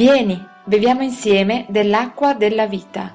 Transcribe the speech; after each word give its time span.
Vieni, 0.00 0.42
beviamo 0.64 1.02
insieme 1.02 1.66
dell'acqua 1.68 2.32
della 2.32 2.66
vita. 2.66 3.14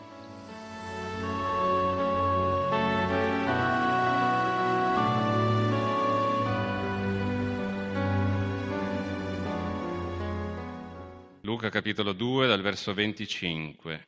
Luca 11.42 11.70
capitolo 11.70 12.14
2 12.14 12.46
dal 12.46 12.62
verso 12.62 12.94
25. 12.94 14.08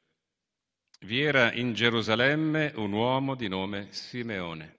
Vi 1.00 1.20
era 1.20 1.52
in 1.54 1.74
Gerusalemme 1.74 2.74
un 2.76 2.92
uomo 2.92 3.34
di 3.34 3.48
nome 3.48 3.88
Simeone. 3.90 4.76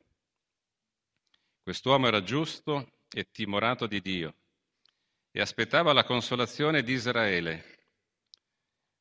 Quest'uomo 1.64 2.06
era 2.06 2.22
giusto 2.22 2.92
e 3.10 3.26
timorato 3.32 3.88
di 3.88 4.00
Dio 4.00 4.34
e 5.32 5.40
aspettava 5.40 5.92
la 5.92 6.04
consolazione 6.04 6.84
di 6.84 6.92
Israele. 6.92 7.77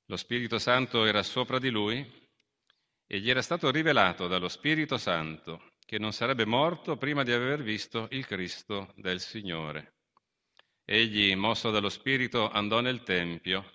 Lo 0.09 0.15
Spirito 0.15 0.57
Santo 0.57 1.03
era 1.03 1.21
sopra 1.21 1.59
di 1.59 1.69
lui 1.69 1.99
e 3.05 3.19
gli 3.19 3.29
era 3.29 3.41
stato 3.41 3.69
rivelato 3.69 4.27
dallo 4.27 4.47
Spirito 4.47 4.97
Santo 4.97 5.73
che 5.85 5.99
non 5.99 6.13
sarebbe 6.13 6.45
morto 6.45 6.95
prima 6.95 7.23
di 7.23 7.33
aver 7.33 7.61
visto 7.61 8.07
il 8.11 8.25
Cristo 8.25 8.93
del 8.95 9.19
Signore. 9.19 9.95
Egli, 10.85 11.35
mosso 11.35 11.71
dallo 11.71 11.89
Spirito, 11.89 12.49
andò 12.49 12.79
nel 12.79 13.03
Tempio 13.03 13.69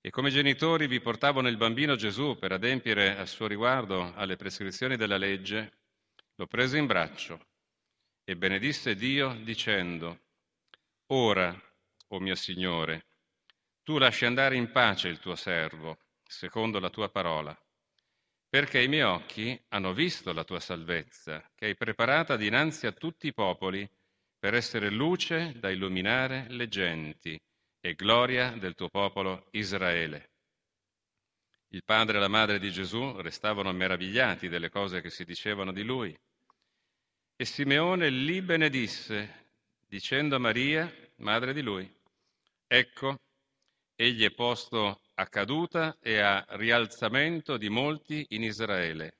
e 0.00 0.08
come 0.08 0.30
genitori 0.30 0.86
vi 0.86 1.00
portavano 1.00 1.48
il 1.48 1.58
bambino 1.58 1.96
Gesù 1.96 2.38
per 2.38 2.52
adempiere 2.52 3.18
a 3.18 3.26
suo 3.26 3.46
riguardo 3.46 4.14
alle 4.14 4.36
prescrizioni 4.36 4.96
della 4.96 5.18
legge, 5.18 5.80
lo 6.36 6.46
prese 6.46 6.78
in 6.78 6.86
braccio 6.86 7.48
e 8.24 8.36
benedisse 8.36 8.94
Dio 8.94 9.38
dicendo, 9.42 10.18
Ora, 11.08 11.54
o 12.08 12.20
mio 12.20 12.34
Signore, 12.36 13.11
tu 13.82 13.98
lasci 13.98 14.24
andare 14.24 14.56
in 14.56 14.70
pace 14.70 15.08
il 15.08 15.18
tuo 15.18 15.34
servo, 15.34 15.98
secondo 16.24 16.78
la 16.78 16.90
tua 16.90 17.08
parola, 17.08 17.56
perché 18.48 18.82
i 18.82 18.88
miei 18.88 19.02
occhi 19.02 19.60
hanno 19.68 19.92
visto 19.92 20.32
la 20.32 20.44
tua 20.44 20.60
salvezza, 20.60 21.50
che 21.54 21.66
hai 21.66 21.76
preparata 21.76 22.36
dinanzi 22.36 22.86
a 22.86 22.92
tutti 22.92 23.26
i 23.26 23.34
popoli, 23.34 23.88
per 24.38 24.54
essere 24.54 24.90
luce 24.90 25.52
da 25.58 25.70
illuminare 25.70 26.46
le 26.48 26.66
genti 26.66 27.40
e 27.80 27.94
gloria 27.94 28.50
del 28.50 28.74
tuo 28.74 28.88
popolo 28.88 29.46
Israele. 29.52 30.30
Il 31.68 31.84
padre 31.84 32.18
e 32.18 32.20
la 32.20 32.28
madre 32.28 32.58
di 32.58 32.70
Gesù 32.70 33.20
restavano 33.20 33.72
meravigliati 33.72 34.48
delle 34.48 34.68
cose 34.68 35.00
che 35.00 35.10
si 35.10 35.24
dicevano 35.24 35.72
di 35.72 35.82
lui. 35.82 36.16
E 37.36 37.44
Simeone 37.44 38.10
li 38.10 38.42
benedisse, 38.42 39.50
dicendo 39.86 40.36
a 40.36 40.38
Maria, 40.38 40.92
madre 41.16 41.52
di 41.52 41.62
lui, 41.62 41.90
ecco, 42.66 43.18
egli 44.02 44.24
è 44.24 44.32
posto 44.32 45.00
a 45.14 45.26
caduta 45.28 45.96
e 46.00 46.18
a 46.18 46.44
rialzamento 46.50 47.56
di 47.56 47.68
molti 47.68 48.26
in 48.30 48.42
Israele, 48.42 49.18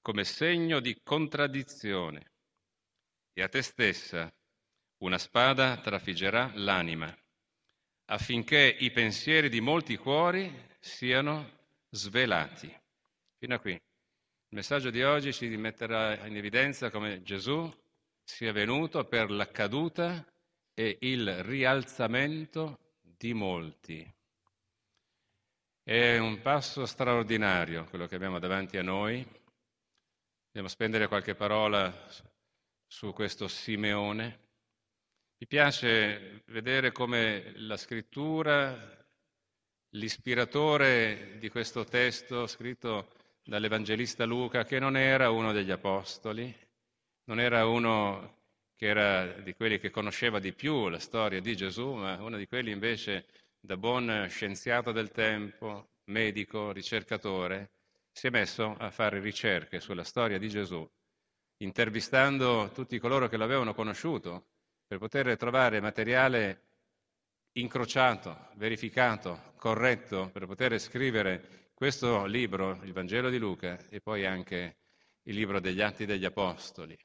come 0.00 0.24
segno 0.24 0.80
di 0.80 1.00
contraddizione. 1.02 2.32
E 3.32 3.42
a 3.42 3.48
te 3.48 3.62
stessa 3.62 4.32
una 4.98 5.16
spada 5.16 5.76
trafiggerà 5.76 6.50
l'anima, 6.54 7.16
affinché 8.06 8.76
i 8.80 8.90
pensieri 8.90 9.48
di 9.48 9.60
molti 9.60 9.96
cuori 9.96 10.52
siano 10.80 11.58
svelati. 11.90 12.74
Fino 13.38 13.54
a 13.54 13.60
qui. 13.60 13.72
Il 13.72 14.56
messaggio 14.56 14.90
di 14.90 15.04
oggi 15.04 15.32
ci 15.32 15.46
metterà 15.56 16.26
in 16.26 16.36
evidenza 16.36 16.90
come 16.90 17.22
Gesù 17.22 17.72
sia 18.24 18.50
venuto 18.50 19.04
per 19.04 19.30
la 19.30 19.48
caduta 19.48 20.26
e 20.74 20.98
il 21.02 21.44
rialzamento 21.44 22.89
di 23.20 23.34
molti. 23.34 24.14
È 25.82 26.16
un 26.16 26.40
passo 26.40 26.86
straordinario 26.86 27.84
quello 27.84 28.06
che 28.06 28.14
abbiamo 28.14 28.38
davanti 28.38 28.78
a 28.78 28.82
noi. 28.82 29.22
Dobbiamo 30.46 30.68
spendere 30.68 31.06
qualche 31.06 31.34
parola 31.34 31.92
su 32.86 33.12
questo 33.12 33.46
Simeone. 33.46 34.48
Mi 35.36 35.46
piace 35.46 36.44
vedere 36.46 36.92
come 36.92 37.52
la 37.56 37.76
scrittura, 37.76 38.74
l'ispiratore 39.90 41.36
di 41.38 41.50
questo 41.50 41.84
testo 41.84 42.46
scritto 42.46 43.10
dall'Evangelista 43.44 44.24
Luca, 44.24 44.64
che 44.64 44.78
non 44.78 44.96
era 44.96 45.28
uno 45.28 45.52
degli 45.52 45.70
apostoli, 45.70 46.56
non 47.24 47.38
era 47.38 47.66
uno 47.66 48.39
che 48.80 48.86
era 48.86 49.26
di 49.42 49.52
quelli 49.52 49.78
che 49.78 49.90
conosceva 49.90 50.38
di 50.38 50.54
più 50.54 50.88
la 50.88 50.98
storia 50.98 51.38
di 51.42 51.54
Gesù, 51.54 51.92
ma 51.92 52.14
uno 52.22 52.38
di 52.38 52.46
quelli 52.46 52.70
invece 52.70 53.26
da 53.60 53.76
buon 53.76 54.26
scienziato 54.30 54.90
del 54.90 55.10
tempo, 55.10 55.90
medico, 56.04 56.72
ricercatore, 56.72 57.72
si 58.10 58.28
è 58.28 58.30
messo 58.30 58.74
a 58.78 58.90
fare 58.90 59.20
ricerche 59.20 59.80
sulla 59.80 60.02
storia 60.02 60.38
di 60.38 60.48
Gesù, 60.48 60.90
intervistando 61.58 62.70
tutti 62.72 62.98
coloro 62.98 63.28
che 63.28 63.36
l'avevano 63.36 63.74
conosciuto 63.74 64.46
per 64.86 64.96
poter 64.96 65.36
trovare 65.36 65.78
materiale 65.82 66.68
incrociato, 67.58 68.48
verificato, 68.54 69.52
corretto, 69.58 70.30
per 70.32 70.46
poter 70.46 70.78
scrivere 70.80 71.68
questo 71.74 72.24
libro, 72.24 72.80
il 72.84 72.94
Vangelo 72.94 73.28
di 73.28 73.36
Luca, 73.36 73.78
e 73.90 74.00
poi 74.00 74.24
anche 74.24 74.78
il 75.24 75.34
libro 75.34 75.60
degli 75.60 75.82
Atti 75.82 76.06
degli 76.06 76.24
Apostoli. 76.24 76.96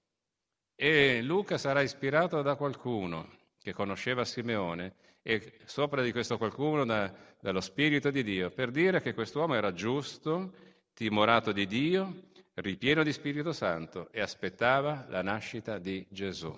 E 0.76 1.22
Luca 1.22 1.58
sarà 1.58 1.82
ispirato 1.82 2.42
da 2.42 2.56
qualcuno 2.56 3.30
che 3.58 3.74
conosceva 3.74 4.26
Simeone 4.26 4.96
e 5.22 5.60
sopra 5.64 6.04
di 6.04 6.12
questo 6.12 6.38
qualcuno 6.38 6.86
da, 6.86 7.12
dallo 7.40 7.62
Spirito 7.62 8.12
di 8.12 8.24
Dio, 8.24 8.52
per 8.52 8.72
dire 8.72 9.02
che 9.02 9.14
quest'uomo 9.14 9.56
era 9.56 9.74
giusto, 9.74 10.54
timorato 10.94 11.52
di 11.52 11.66
Dio, 11.66 12.30
ripieno 12.56 13.04
di 13.04 13.12
Spirito 13.12 13.54
Santo 13.54 14.12
e 14.12 14.22
aspettava 14.22 15.06
la 15.10 15.22
nascita 15.22 15.80
di 15.80 16.06
Gesù. 16.10 16.56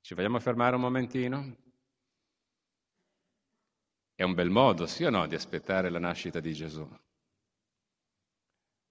Ci 0.00 0.14
vogliamo 0.14 0.40
fermare 0.40 0.74
un 0.74 0.80
momentino? 0.80 1.56
È 4.14 4.22
un 4.22 4.34
bel 4.34 4.50
modo, 4.50 4.86
sì 4.86 5.04
o 5.04 5.10
no, 5.10 5.26
di 5.26 5.34
aspettare 5.34 5.90
la 5.90 5.98
nascita 5.98 6.40
di 6.40 6.52
Gesù. 6.52 6.88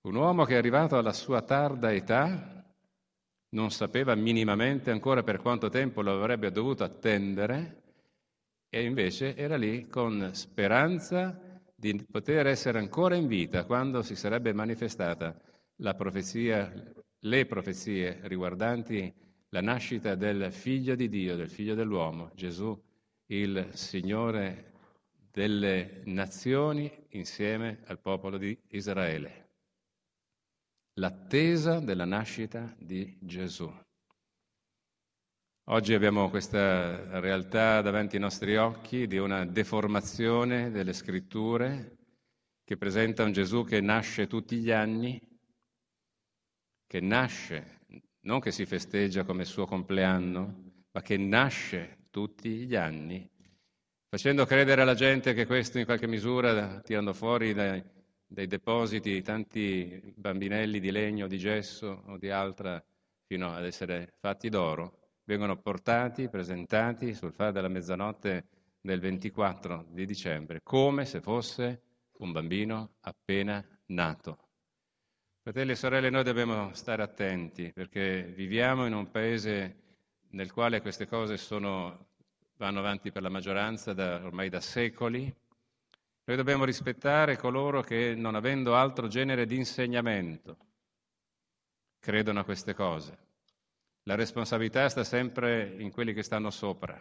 Un 0.03 0.15
uomo 0.15 0.45
che 0.45 0.53
è 0.53 0.57
arrivato 0.57 0.97
alla 0.97 1.13
sua 1.13 1.41
tarda 1.41 1.93
età 1.93 2.50
non 3.53 3.71
sapeva 3.71 4.15
minimamente 4.15 4.91
ancora 4.91 5.23
per 5.23 5.39
quanto 5.39 5.69
tempo 5.69 6.01
lo 6.01 6.13
avrebbe 6.13 6.51
dovuto 6.51 6.83
attendere 6.83 7.81
e 8.69 8.83
invece 8.83 9.35
era 9.35 9.57
lì 9.57 9.87
con 9.87 10.29
speranza 10.33 11.59
di 11.75 12.05
poter 12.09 12.47
essere 12.47 12.77
ancora 12.79 13.15
in 13.15 13.27
vita 13.27 13.65
quando 13.65 14.01
si 14.03 14.15
sarebbe 14.15 14.53
manifestata 14.53 15.35
la 15.77 15.93
profezia, 15.95 16.71
le 17.19 17.45
profezie 17.45 18.19
riguardanti 18.23 19.13
la 19.49 19.61
nascita 19.61 20.15
del 20.15 20.53
figlio 20.53 20.95
di 20.95 21.09
Dio, 21.09 21.35
del 21.35 21.49
figlio 21.49 21.75
dell'uomo, 21.75 22.31
Gesù, 22.35 22.79
il 23.25 23.67
Signore 23.73 24.71
delle 25.29 26.01
nazioni 26.05 26.89
insieme 27.09 27.79
al 27.87 27.99
popolo 27.99 28.37
di 28.37 28.57
Israele 28.69 29.50
l'attesa 30.95 31.79
della 31.79 32.05
nascita 32.05 32.75
di 32.77 33.17
Gesù. 33.21 33.71
Oggi 35.69 35.93
abbiamo 35.93 36.29
questa 36.29 37.19
realtà 37.19 37.81
davanti 37.81 38.15
ai 38.15 38.21
nostri 38.21 38.57
occhi 38.57 39.07
di 39.07 39.17
una 39.17 39.45
deformazione 39.45 40.69
delle 40.69 40.91
scritture 40.91 41.97
che 42.63 42.77
presenta 42.77 43.23
un 43.23 43.31
Gesù 43.31 43.63
che 43.63 43.79
nasce 43.79 44.27
tutti 44.27 44.57
gli 44.57 44.71
anni, 44.71 45.21
che 46.87 46.99
nasce, 46.99 47.81
non 48.21 48.39
che 48.39 48.51
si 48.51 48.65
festeggia 48.65 49.23
come 49.23 49.45
suo 49.45 49.65
compleanno, 49.65 50.83
ma 50.91 51.01
che 51.01 51.15
nasce 51.15 52.07
tutti 52.09 52.49
gli 52.65 52.75
anni, 52.75 53.29
facendo 54.09 54.45
credere 54.45 54.81
alla 54.81 54.95
gente 54.95 55.33
che 55.33 55.45
questo 55.45 55.79
in 55.79 55.85
qualche 55.85 56.07
misura, 56.07 56.81
tirando 56.81 57.13
fuori 57.13 57.53
dai, 57.53 57.81
dei 58.31 58.47
depositi 58.47 59.21
tanti 59.21 60.13
bambinelli 60.15 60.79
di 60.79 60.89
legno, 60.89 61.27
di 61.27 61.37
gesso 61.37 62.03
o 62.05 62.17
di 62.17 62.29
altra 62.29 62.81
fino 63.25 63.53
ad 63.53 63.65
essere 63.65 64.13
fatti 64.19 64.47
d'oro, 64.47 64.99
vengono 65.25 65.57
portati, 65.57 66.29
presentati 66.29 67.13
sul 67.13 67.33
fare 67.33 67.51
della 67.51 67.67
mezzanotte 67.67 68.47
del 68.79 69.01
24 69.01 69.87
di 69.89 70.05
dicembre, 70.05 70.61
come 70.63 71.03
se 71.03 71.19
fosse 71.19 71.81
un 72.19 72.31
bambino 72.31 72.93
appena 73.01 73.61
nato. 73.87 74.37
Fratelli 75.41 75.71
e 75.71 75.75
sorelle, 75.75 76.09
noi 76.09 76.23
dobbiamo 76.23 76.73
stare 76.73 77.03
attenti 77.03 77.73
perché 77.73 78.31
viviamo 78.33 78.85
in 78.85 78.93
un 78.93 79.11
paese 79.11 79.75
nel 80.29 80.53
quale 80.53 80.79
queste 80.79 81.05
cose 81.05 81.35
sono, 81.35 82.07
vanno 82.55 82.79
avanti 82.79 83.11
per 83.11 83.23
la 83.23 83.29
maggioranza 83.29 83.91
da, 83.91 84.23
ormai 84.23 84.47
da 84.47 84.61
secoli, 84.61 85.33
noi 86.31 86.39
dobbiamo 86.39 86.63
rispettare 86.63 87.35
coloro 87.35 87.81
che, 87.81 88.15
non 88.15 88.35
avendo 88.35 88.73
altro 88.73 89.09
genere 89.09 89.45
di 89.45 89.57
insegnamento, 89.57 90.55
credono 91.99 92.39
a 92.39 92.45
queste 92.45 92.73
cose. 92.73 93.17
La 94.03 94.15
responsabilità 94.15 94.87
sta 94.87 95.03
sempre 95.03 95.75
in 95.79 95.91
quelli 95.91 96.13
che 96.13 96.23
stanno 96.23 96.49
sopra. 96.49 96.97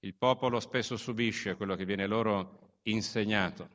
Il 0.00 0.14
popolo 0.14 0.60
spesso 0.60 0.96
subisce 0.96 1.56
quello 1.56 1.76
che 1.76 1.84
viene 1.84 2.06
loro 2.06 2.78
insegnato. 2.84 3.68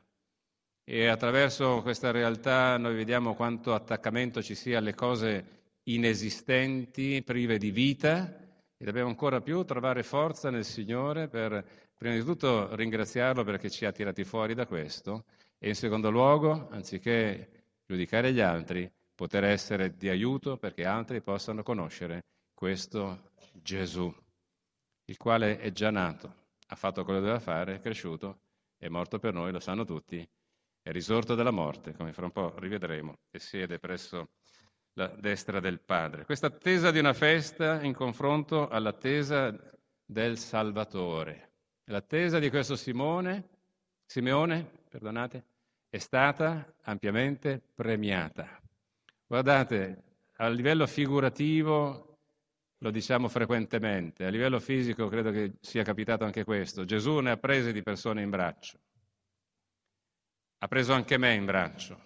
E 0.82 1.06
attraverso 1.06 1.80
questa 1.82 2.10
realtà 2.10 2.76
noi 2.78 2.96
vediamo 2.96 3.36
quanto 3.36 3.74
attaccamento 3.74 4.42
ci 4.42 4.56
sia 4.56 4.78
alle 4.78 4.94
cose 4.96 5.76
inesistenti, 5.84 7.22
prive 7.22 7.58
di 7.58 7.70
vita, 7.70 8.26
e 8.76 8.84
dobbiamo 8.84 9.08
ancora 9.08 9.40
più 9.40 9.62
trovare 9.62 10.02
forza 10.02 10.50
nel 10.50 10.64
Signore 10.64 11.28
per, 11.28 11.87
prima 11.98 12.14
di 12.14 12.22
tutto, 12.22 12.74
ringraziarlo 12.76 13.42
perché 13.42 13.68
ci 13.68 13.84
ha 13.84 13.92
tirati 13.92 14.22
fuori 14.22 14.54
da 14.54 14.66
questo, 14.66 15.24
e 15.58 15.68
in 15.68 15.74
secondo 15.74 16.10
luogo, 16.10 16.68
anziché 16.70 17.80
giudicare 17.84 18.32
gli 18.32 18.40
altri, 18.40 18.90
poter 19.14 19.42
essere 19.42 19.96
di 19.96 20.08
aiuto 20.08 20.56
perché 20.56 20.84
altri 20.84 21.20
possano 21.20 21.64
conoscere 21.64 22.24
questo 22.54 23.32
Gesù, 23.52 24.14
il 25.06 25.16
quale 25.16 25.58
è 25.58 25.72
già 25.72 25.90
nato, 25.90 26.46
ha 26.68 26.76
fatto 26.76 27.02
quello 27.02 27.18
che 27.18 27.26
doveva 27.26 27.42
fare, 27.42 27.74
è 27.74 27.80
cresciuto, 27.80 28.42
è 28.76 28.86
morto 28.88 29.18
per 29.18 29.34
noi, 29.34 29.50
lo 29.50 29.58
sanno 29.58 29.84
tutti, 29.84 30.26
è 30.80 30.92
risorto 30.92 31.34
dalla 31.34 31.50
morte, 31.50 31.94
come 31.94 32.12
fra 32.12 32.26
un 32.26 32.30
po' 32.30 32.54
rivedremo, 32.58 33.18
e 33.30 33.40
siede 33.40 33.80
presso 33.80 34.28
la 34.92 35.08
destra 35.08 35.58
del 35.58 35.80
Padre. 35.80 36.24
Questa 36.24 36.46
attesa 36.46 36.92
di 36.92 37.00
una 37.00 37.12
festa 37.12 37.82
in 37.82 37.94
confronto 37.94 38.68
all'attesa 38.68 39.52
del 40.04 40.38
Salvatore. 40.38 41.47
L'attesa 41.90 42.38
di 42.38 42.50
questo 42.50 42.76
Simone, 42.76 43.48
Simeone, 44.04 44.82
perdonate, 44.90 45.44
è 45.88 45.96
stata 45.96 46.74
ampiamente 46.82 47.62
premiata. 47.74 48.60
Guardate, 49.26 50.02
a 50.36 50.48
livello 50.48 50.86
figurativo 50.86 52.18
lo 52.76 52.90
diciamo 52.90 53.28
frequentemente, 53.28 54.26
a 54.26 54.28
livello 54.28 54.60
fisico 54.60 55.08
credo 55.08 55.30
che 55.30 55.54
sia 55.60 55.82
capitato 55.82 56.24
anche 56.24 56.44
questo. 56.44 56.84
Gesù 56.84 57.20
ne 57.20 57.30
ha 57.30 57.36
prese 57.38 57.72
di 57.72 57.82
persone 57.82 58.20
in 58.20 58.28
braccio, 58.28 58.78
ha 60.58 60.68
preso 60.68 60.92
anche 60.92 61.16
me 61.16 61.32
in 61.32 61.46
braccio. 61.46 61.98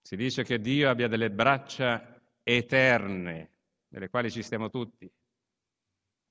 Si 0.00 0.16
dice 0.16 0.44
che 0.44 0.60
Dio 0.60 0.88
abbia 0.88 1.08
delle 1.08 1.30
braccia 1.30 2.18
eterne, 2.42 3.50
nelle 3.88 4.08
quali 4.08 4.30
ci 4.30 4.42
stiamo 4.42 4.70
tutti, 4.70 5.12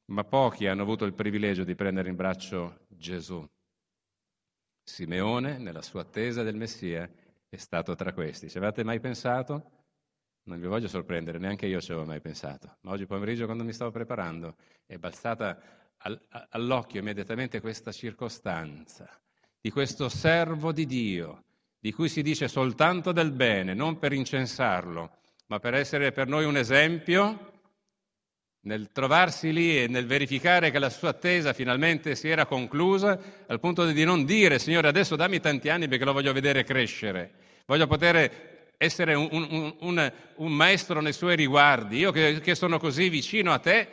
ma 0.09 0.23
pochi 0.23 0.67
hanno 0.67 0.81
avuto 0.81 1.05
il 1.05 1.13
privilegio 1.13 1.63
di 1.63 1.75
prendere 1.75 2.09
in 2.09 2.15
braccio 2.15 2.85
Gesù. 2.87 3.47
Simeone, 4.83 5.57
nella 5.57 5.81
sua 5.81 6.01
attesa 6.01 6.41
del 6.41 6.55
Messia, 6.55 7.09
è 7.47 7.57
stato 7.57 7.95
tra 7.95 8.11
questi. 8.13 8.49
Ci 8.49 8.57
avete 8.57 8.83
mai 8.83 8.99
pensato? 8.99 9.71
Non 10.43 10.59
vi 10.59 10.65
voglio 10.65 10.87
sorprendere, 10.87 11.37
neanche 11.37 11.67
io 11.67 11.79
ci 11.79 11.91
avevo 11.91 12.07
mai 12.07 12.21
pensato, 12.21 12.77
ma 12.81 12.91
oggi 12.91 13.05
pomeriggio 13.05 13.45
quando 13.45 13.63
mi 13.63 13.73
stavo 13.73 13.91
preparando 13.91 14.55
è 14.85 14.97
balzata 14.97 15.61
all'occhio 16.49 17.01
immediatamente 17.01 17.59
questa 17.59 17.91
circostanza 17.91 19.07
di 19.61 19.69
questo 19.69 20.09
servo 20.09 20.71
di 20.71 20.85
Dio, 20.85 21.43
di 21.77 21.91
cui 21.91 22.09
si 22.09 22.23
dice 22.23 22.47
soltanto 22.47 23.11
del 23.11 23.31
bene, 23.31 23.73
non 23.75 23.99
per 23.99 24.13
incensarlo, 24.13 25.17
ma 25.47 25.59
per 25.59 25.75
essere 25.75 26.11
per 26.11 26.27
noi 26.27 26.45
un 26.45 26.57
esempio 26.57 27.58
nel 28.61 28.91
trovarsi 28.91 29.53
lì 29.53 29.81
e 29.81 29.87
nel 29.87 30.05
verificare 30.05 30.71
che 30.71 30.79
la 30.79 30.89
sua 30.89 31.09
attesa 31.09 31.53
finalmente 31.53 32.15
si 32.15 32.27
era 32.27 32.45
conclusa, 32.45 33.19
al 33.47 33.59
punto 33.59 33.85
di 33.85 34.03
non 34.03 34.25
dire, 34.25 34.59
Signore, 34.59 34.87
adesso 34.87 35.15
dammi 35.15 35.39
tanti 35.39 35.69
anni 35.69 35.87
perché 35.87 36.05
lo 36.05 36.13
voglio 36.13 36.33
vedere 36.33 36.63
crescere, 36.63 37.31
voglio 37.65 37.87
poter 37.87 38.49
essere 38.77 39.13
un, 39.13 39.27
un, 39.31 39.75
un, 39.79 40.13
un, 40.35 40.51
maestro 40.53 41.01
nei 41.01 41.13
suoi 41.13 41.35
riguardi. 41.35 41.97
Io 41.97 42.11
che, 42.11 42.39
che, 42.39 42.55
sono 42.55 42.79
così 42.79 43.09
vicino 43.09 43.51
a 43.51 43.59
te, 43.59 43.87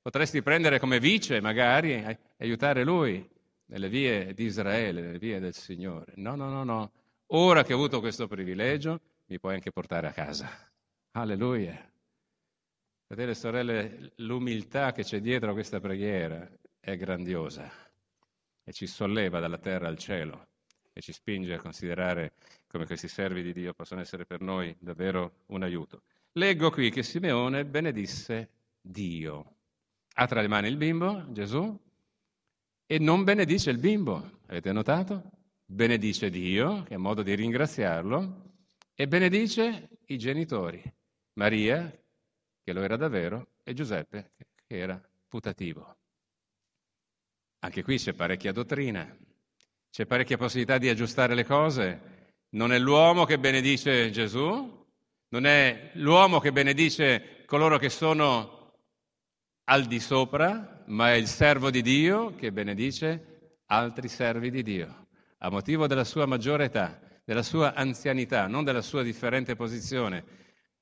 potresti 0.00 0.42
prendere 0.42 0.78
come 0.78 0.98
vice 0.98 1.40
magari 1.40 1.92
e 1.92 2.18
aiutare 2.38 2.82
lui 2.82 3.28
nelle 3.66 3.88
vie 3.88 4.32
di 4.34 4.44
Israele, 4.44 5.02
nelle 5.02 5.18
vie 5.18 5.38
del 5.38 5.54
Signore. 5.54 6.12
No, 6.16 6.34
no, 6.34 6.48
no, 6.48 6.64
no. 6.64 6.92
Ora 7.34 7.62
che 7.62 7.72
ho 7.72 7.76
avuto 7.76 8.00
questo 8.00 8.26
privilegio, 8.26 9.00
mi 9.26 9.38
puoi 9.38 9.54
anche 9.54 9.70
portare 9.70 10.06
a 10.06 10.12
casa. 10.12 10.48
Alleluia. 11.12 11.91
Fratelli 13.12 13.32
e 13.32 13.38
sorelle, 13.38 14.12
l'umiltà 14.16 14.92
che 14.92 15.02
c'è 15.02 15.20
dietro 15.20 15.50
a 15.50 15.52
questa 15.52 15.80
preghiera 15.80 16.50
è 16.80 16.96
grandiosa 16.96 17.70
e 18.64 18.72
ci 18.72 18.86
solleva 18.86 19.38
dalla 19.38 19.58
terra 19.58 19.86
al 19.86 19.98
cielo 19.98 20.46
e 20.94 21.02
ci 21.02 21.12
spinge 21.12 21.52
a 21.52 21.60
considerare 21.60 22.32
come 22.68 22.86
questi 22.86 23.08
servi 23.08 23.42
di 23.42 23.52
Dio 23.52 23.74
possono 23.74 24.00
essere 24.00 24.24
per 24.24 24.40
noi 24.40 24.74
davvero 24.78 25.42
un 25.48 25.62
aiuto. 25.62 26.04
Leggo 26.32 26.70
qui 26.70 26.88
che 26.88 27.02
Simeone 27.02 27.66
benedisse 27.66 28.48
Dio. 28.80 29.56
Ha 30.14 30.26
tra 30.26 30.40
le 30.40 30.48
mani 30.48 30.68
il 30.68 30.78
bimbo, 30.78 31.30
Gesù, 31.32 31.78
e 32.86 32.98
non 32.98 33.24
benedice 33.24 33.68
il 33.68 33.78
bimbo. 33.78 34.38
Avete 34.46 34.72
notato? 34.72 35.22
Benedice 35.66 36.30
Dio, 36.30 36.82
che 36.84 36.94
è 36.94 36.96
modo 36.96 37.22
di 37.22 37.34
ringraziarlo, 37.34 38.54
e 38.94 39.06
benedice 39.06 39.98
i 40.06 40.16
genitori, 40.16 40.82
Maria, 41.34 41.94
che 42.62 42.72
lo 42.72 42.82
era 42.82 42.96
davvero, 42.96 43.48
e 43.62 43.74
Giuseppe, 43.74 44.32
che 44.66 44.78
era 44.78 45.00
putativo. 45.28 45.96
Anche 47.60 47.82
qui 47.82 47.98
c'è 47.98 48.12
parecchia 48.12 48.52
dottrina. 48.52 49.16
C'è 49.90 50.06
parecchia 50.06 50.36
possibilità 50.36 50.78
di 50.78 50.88
aggiustare 50.88 51.34
le 51.34 51.44
cose. 51.44 52.00
Non 52.50 52.72
è 52.72 52.78
l'uomo 52.78 53.24
che 53.24 53.38
benedice 53.38 54.10
Gesù, 54.10 54.86
non 55.28 55.46
è 55.46 55.90
l'uomo 55.94 56.40
che 56.40 56.52
benedice 56.52 57.44
coloro 57.46 57.78
che 57.78 57.88
sono 57.88 58.74
al 59.64 59.84
di 59.84 60.00
sopra, 60.00 60.82
ma 60.86 61.12
è 61.12 61.14
il 61.14 61.26
servo 61.26 61.70
di 61.70 61.82
Dio 61.82 62.34
che 62.34 62.52
benedice 62.52 63.60
altri 63.66 64.08
servi 64.08 64.50
di 64.50 64.62
Dio, 64.62 65.06
a 65.38 65.50
motivo 65.50 65.86
della 65.86 66.04
sua 66.04 66.26
maggiore 66.26 66.64
età, 66.64 67.00
della 67.24 67.42
sua 67.42 67.74
anzianità, 67.74 68.46
non 68.46 68.64
della 68.64 68.82
sua 68.82 69.02
differente 69.02 69.54
posizione 69.54 70.24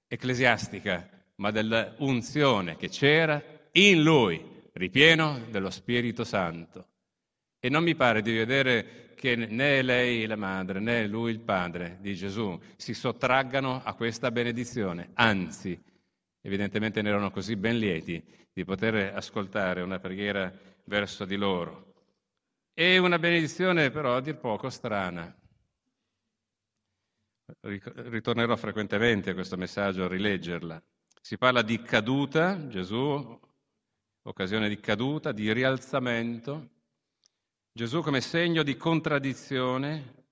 ecclesiastica, 0.09 1.09
ma 1.41 1.51
dell'unzione 1.51 2.77
che 2.77 2.89
c'era 2.89 3.43
in 3.73 4.03
lui, 4.03 4.69
ripieno 4.75 5.41
dello 5.51 5.71
Spirito 5.71 6.23
Santo. 6.23 6.89
E 7.59 7.69
non 7.71 7.83
mi 7.83 7.95
pare 7.95 8.21
di 8.21 8.33
vedere 8.33 9.15
che 9.15 9.37
né 9.37 9.83
lei 9.83 10.27
la 10.27 10.37
madre 10.37 10.81
né 10.81 11.07
lui 11.07 11.31
il 11.33 11.41
padre 11.41 11.99
di 12.01 12.15
Gesù 12.15 12.59
si 12.77 12.95
sottraggano 12.95 13.83
a 13.83 13.95
questa 13.95 14.31
benedizione, 14.31 15.11
anzi, 15.15 15.79
evidentemente 16.43 17.01
ne 17.03 17.09
erano 17.09 17.31
così 17.31 17.56
ben 17.56 17.79
lieti 17.79 18.23
di 18.53 18.65
poter 18.65 19.15
ascoltare 19.15 19.81
una 19.81 19.99
preghiera 19.99 20.53
verso 20.85 21.25
di 21.25 21.37
loro. 21.37 21.94
E 22.75 22.99
una 22.99 23.19
benedizione 23.19 23.91
però 23.91 24.17
a 24.17 24.20
dir 24.20 24.37
poco 24.37 24.69
strana. 24.69 25.35
Ritornerò 27.61 28.56
frequentemente 28.56 29.31
a 29.31 29.35
questo 29.35 29.56
messaggio 29.56 30.05
a 30.05 30.09
rileggerla. 30.09 30.82
Si 31.20 31.36
parla 31.39 31.62
di 31.62 31.81
caduta, 31.82 32.69
Gesù, 32.69 33.41
occasione 34.22 34.69
di 34.69 34.81
caduta, 34.81 35.32
di 35.32 35.53
rialzamento 35.53 36.79
Gesù 37.72 38.03
come 38.03 38.20
segno 38.20 38.65
di 38.65 38.77
contraddizione 38.77 40.27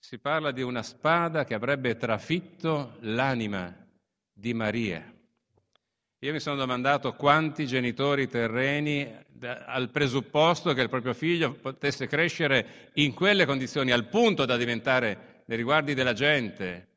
si 0.00 0.18
parla 0.18 0.50
di 0.50 0.62
una 0.62 0.82
spada 0.82 1.44
che 1.44 1.54
avrebbe 1.54 1.96
trafitto 1.96 2.96
l'anima 3.00 3.72
di 4.32 4.52
Maria. 4.52 5.10
Io 6.18 6.32
mi 6.32 6.40
sono 6.40 6.56
domandato 6.56 7.14
quanti 7.14 7.66
genitori 7.66 8.26
terreni, 8.26 9.08
al 9.40 9.90
presupposto 9.90 10.72
che 10.72 10.82
il 10.82 10.88
proprio 10.88 11.14
figlio 11.14 11.52
potesse 11.52 12.08
crescere 12.08 12.90
in 12.94 13.14
quelle 13.14 13.46
condizioni, 13.46 13.92
al 13.92 14.08
punto 14.08 14.44
da 14.44 14.56
diventare, 14.56 15.42
nei 15.46 15.56
riguardi 15.56 15.94
della 15.94 16.12
gente, 16.12 16.88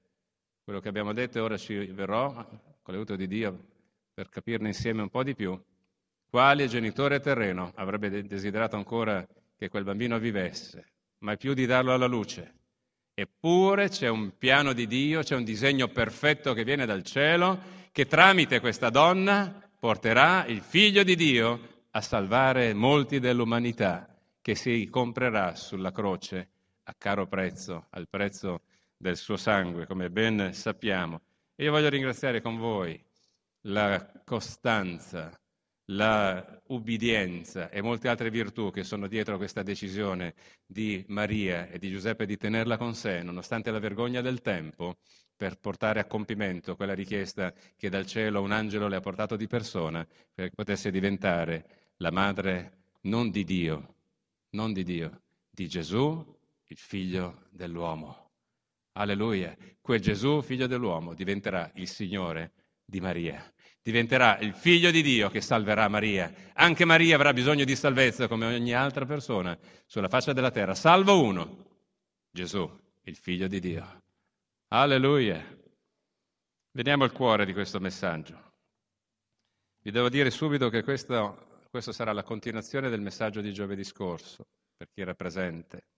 quello 0.64 0.80
che 0.80 0.90
abbiamo 0.90 1.14
detto 1.14 1.38
e 1.38 1.42
ora 1.42 1.58
ci 1.58 1.76
verrò, 1.86 2.46
con 2.86 2.94
l'aiuto 2.94 3.16
di 3.16 3.26
Dio, 3.26 3.66
per 4.14 4.30
capirne 4.30 4.68
insieme 4.68 5.02
un 5.02 5.10
po' 5.10 5.24
di 5.24 5.34
più, 5.34 5.60
quale 6.30 6.68
genitore 6.68 7.20
terreno 7.20 7.72
avrebbe 7.74 8.28
desiderato 8.28 8.76
ancora 8.76 9.28
che 9.58 9.70
quel 9.70 9.84
bambino 9.84 10.20
vivesse, 10.20 10.92
mai 11.20 11.36
più 11.36 11.56
di 11.56 11.66
darlo 11.66 11.94
alla 11.94 12.06
luce. 12.06 12.54
Eppure 13.16 13.90
c'è 13.90 14.08
un 14.08 14.38
piano 14.38 14.72
di 14.74 14.86
Dio, 14.86 15.24
c'è 15.24 15.36
un 15.36 15.44
disegno 15.44 15.88
perfetto 15.88 16.54
che 16.54 16.64
viene 16.64 16.86
dal 16.86 17.02
cielo, 17.02 17.60
che 17.92 18.06
tramite 18.06 18.60
questa 18.60 18.92
donna 18.92 19.68
porterà 19.80 20.46
il 20.46 20.62
figlio 20.62 21.02
di 21.02 21.16
Dio 21.16 21.86
a 21.90 22.02
salvare 22.02 22.76
molti 22.76 23.20
dell'umanità, 23.20 24.16
che 24.44 24.54
si 24.54 24.88
comprerà 24.92 25.56
sulla 25.56 25.92
croce 25.92 26.50
a 26.84 26.94
caro 26.96 27.26
prezzo, 27.26 27.88
al 27.90 28.08
prezzo 28.08 28.62
del 28.96 29.18
suo 29.18 29.38
sangue, 29.38 29.88
come 29.88 30.12
ben 30.12 30.54
sappiamo. 30.54 31.20
E 31.58 31.64
io 31.64 31.72
voglio 31.72 31.88
ringraziare 31.88 32.42
con 32.42 32.58
voi 32.58 33.02
la 33.68 34.12
costanza, 34.26 35.32
la 35.86 36.62
ubbidienza 36.68 37.70
e 37.70 37.82
molte 37.82 38.10
altre 38.10 38.30
virtù 38.30 38.72
che 38.72 38.84
sono 38.84 39.08
dietro 39.08 39.38
questa 39.38 39.64
decisione 39.64 40.34
di 40.66 41.06
Maria 41.08 41.70
e 41.70 41.80
di 41.80 41.90
Giuseppe 41.90 42.26
di 42.26 42.36
tenerla 42.36 42.76
con 42.76 42.94
sé, 42.94 43.24
nonostante 43.24 43.72
la 43.72 43.80
vergogna 43.80 44.20
del 44.20 44.42
tempo, 44.42 44.98
per 45.34 45.58
portare 45.58 46.02
a 46.02 46.06
compimento 46.06 46.76
quella 46.76 46.94
richiesta 46.94 47.54
che 47.78 47.90
dal 47.90 48.06
cielo 48.06 48.42
un 48.42 48.52
angelo 48.52 48.90
le 48.90 48.98
ha 48.98 49.02
portato 49.02 49.38
di 49.38 49.48
persona, 49.48 50.06
perché 50.34 50.54
potesse 50.54 50.92
diventare 50.92 51.94
la 51.98 52.12
madre 52.12 52.80
non 53.04 53.32
di 53.32 53.46
Dio, 53.46 53.96
non 54.52 54.74
di 54.74 54.84
Dio, 54.84 55.22
di 55.50 55.70
Gesù 55.70 56.38
il 56.68 56.78
figlio 56.78 57.46
dell'uomo. 57.52 58.25
Alleluia. 58.98 59.56
Quel 59.82 60.00
Gesù, 60.00 60.42
figlio 60.42 60.68
dell'uomo, 60.68 61.14
diventerà 61.14 61.70
il 61.76 61.88
Signore 61.88 62.54
di 62.84 63.02
Maria. 63.02 63.44
Diventerà 63.82 64.40
il 64.40 64.54
figlio 64.54 64.90
di 64.90 65.02
Dio 65.02 65.30
che 65.30 65.42
salverà 65.42 65.88
Maria. 65.88 66.34
Anche 66.54 66.86
Maria 66.86 67.16
avrà 67.16 67.34
bisogno 67.34 67.66
di 67.66 67.76
salvezza 67.76 68.28
come 68.28 68.46
ogni 68.46 68.74
altra 68.74 69.06
persona 69.06 69.58
sulla 69.86 70.10
faccia 70.10 70.34
della 70.34 70.50
terra, 70.50 70.74
salvo 70.74 71.22
uno, 71.22 71.84
Gesù, 72.32 72.68
il 73.04 73.16
figlio 73.16 73.48
di 73.48 73.60
Dio. 73.60 74.04
Alleluia. 74.70 75.44
Vediamo 76.72 77.06
il 77.06 77.12
cuore 77.12 77.46
di 77.46 77.54
questo 77.54 77.80
messaggio. 77.80 78.54
Vi 79.82 79.92
devo 79.92 80.10
dire 80.10 80.32
subito 80.32 80.70
che 80.70 80.82
questo 80.82 81.92
sarà 81.92 82.12
la 82.12 82.24
continuazione 82.24 82.90
del 82.90 83.02
messaggio 83.02 83.42
di 83.42 83.54
giovedì 83.54 83.84
scorso, 83.84 84.48
per 84.76 84.90
chi 84.92 85.02
era 85.02 85.14
presente. 85.14 85.90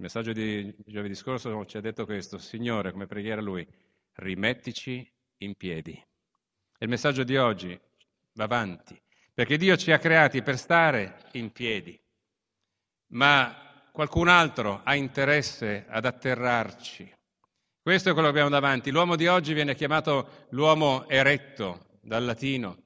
Il 0.00 0.06
messaggio 0.06 0.32
di 0.32 0.74
giovedì 0.86 1.14
scorso 1.14 1.62
ci 1.66 1.76
ha 1.76 1.82
detto 1.82 2.06
questo, 2.06 2.38
Signore, 2.38 2.90
come 2.90 3.06
preghiera 3.06 3.42
Lui, 3.42 3.68
rimettici 4.14 5.06
in 5.40 5.54
piedi. 5.56 5.92
E 5.92 6.06
il 6.78 6.88
messaggio 6.88 7.22
di 7.22 7.36
oggi 7.36 7.78
va 8.32 8.44
avanti, 8.44 8.98
perché 9.34 9.58
Dio 9.58 9.76
ci 9.76 9.92
ha 9.92 9.98
creati 9.98 10.40
per 10.40 10.56
stare 10.56 11.28
in 11.32 11.52
piedi, 11.52 12.00
ma 13.08 13.90
qualcun 13.92 14.28
altro 14.28 14.80
ha 14.82 14.94
interesse 14.94 15.84
ad 15.86 16.06
atterrarci. 16.06 17.14
Questo 17.82 18.08
è 18.08 18.12
quello 18.14 18.28
che 18.28 18.38
abbiamo 18.38 18.48
davanti. 18.48 18.90
L'uomo 18.90 19.16
di 19.16 19.26
oggi 19.26 19.52
viene 19.52 19.74
chiamato 19.74 20.46
l'uomo 20.52 21.06
eretto, 21.10 21.98
dal 22.00 22.24
latino, 22.24 22.84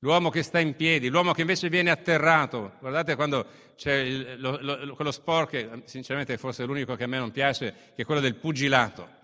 l'uomo 0.00 0.30
che 0.30 0.42
sta 0.42 0.58
in 0.58 0.74
piedi, 0.74 1.08
l'uomo 1.08 1.32
che 1.32 1.42
invece 1.42 1.68
viene 1.68 1.90
atterrato. 1.90 2.72
Guardate 2.80 3.14
quando 3.14 3.46
c'è 3.76 3.94
il, 3.94 4.40
lo, 4.40 4.58
lo, 4.60 4.94
quello 4.94 5.10
sport 5.10 5.50
che 5.50 5.68
sinceramente 5.84 6.36
forse 6.36 6.62
è 6.62 6.66
l'unico 6.66 6.94
che 6.96 7.04
a 7.04 7.06
me 7.06 7.18
non 7.18 7.30
piace, 7.30 7.74
che 7.94 8.02
è 8.02 8.04
quello 8.04 8.20
del 8.20 8.36
pugilato. 8.36 9.18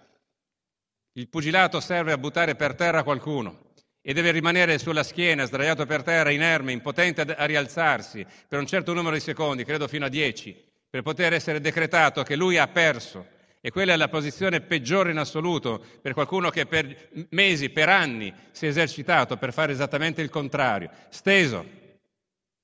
Il 1.12 1.28
pugilato 1.28 1.80
serve 1.80 2.12
a 2.12 2.18
buttare 2.18 2.56
per 2.56 2.74
terra 2.74 3.02
qualcuno 3.02 3.72
e 4.02 4.12
deve 4.12 4.30
rimanere 4.30 4.78
sulla 4.78 5.02
schiena, 5.02 5.46
sdraiato 5.46 5.86
per 5.86 6.02
terra, 6.02 6.30
inerme, 6.30 6.72
impotente 6.72 7.22
a 7.22 7.44
rialzarsi 7.44 8.24
per 8.46 8.58
un 8.58 8.66
certo 8.66 8.92
numero 8.92 9.14
di 9.14 9.20
secondi, 9.20 9.64
credo 9.64 9.88
fino 9.88 10.04
a 10.04 10.08
dieci, 10.08 10.54
per 10.88 11.02
poter 11.02 11.32
essere 11.32 11.60
decretato 11.60 12.22
che 12.22 12.36
lui 12.36 12.58
ha 12.58 12.68
perso. 12.68 13.34
E 13.66 13.72
quella 13.72 13.94
è 13.94 13.96
la 13.96 14.06
posizione 14.06 14.60
peggiore 14.60 15.10
in 15.10 15.16
assoluto 15.16 15.84
per 16.00 16.12
qualcuno 16.12 16.50
che 16.50 16.66
per 16.66 17.26
mesi, 17.30 17.68
per 17.70 17.88
anni 17.88 18.32
si 18.52 18.64
è 18.64 18.68
esercitato 18.68 19.38
per 19.38 19.52
fare 19.52 19.72
esattamente 19.72 20.22
il 20.22 20.30
contrario. 20.30 20.88
Steso 21.08 21.66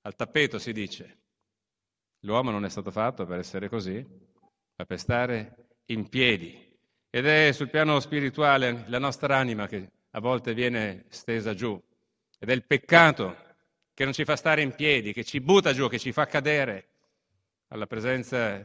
al 0.02 0.14
tappeto 0.14 0.60
si 0.60 0.72
dice. 0.72 1.18
L'uomo 2.20 2.52
non 2.52 2.64
è 2.64 2.70
stato 2.70 2.92
fatto 2.92 3.26
per 3.26 3.40
essere 3.40 3.68
così, 3.68 4.06
ma 4.76 4.84
per 4.84 5.00
stare 5.00 5.70
in 5.86 6.08
piedi. 6.08 6.56
Ed 7.10 7.26
è 7.26 7.50
sul 7.50 7.68
piano 7.68 7.98
spirituale 7.98 8.84
la 8.86 9.00
nostra 9.00 9.36
anima 9.36 9.66
che 9.66 9.90
a 10.08 10.20
volte 10.20 10.54
viene 10.54 11.06
stesa 11.08 11.52
giù. 11.52 11.82
Ed 12.38 12.48
è 12.48 12.52
il 12.52 12.62
peccato 12.64 13.36
che 13.92 14.04
non 14.04 14.12
ci 14.12 14.24
fa 14.24 14.36
stare 14.36 14.62
in 14.62 14.72
piedi, 14.76 15.12
che 15.12 15.24
ci 15.24 15.40
butta 15.40 15.72
giù, 15.72 15.88
che 15.88 15.98
ci 15.98 16.12
fa 16.12 16.26
cadere 16.26 16.90
alla 17.70 17.88
presenza 17.88 18.64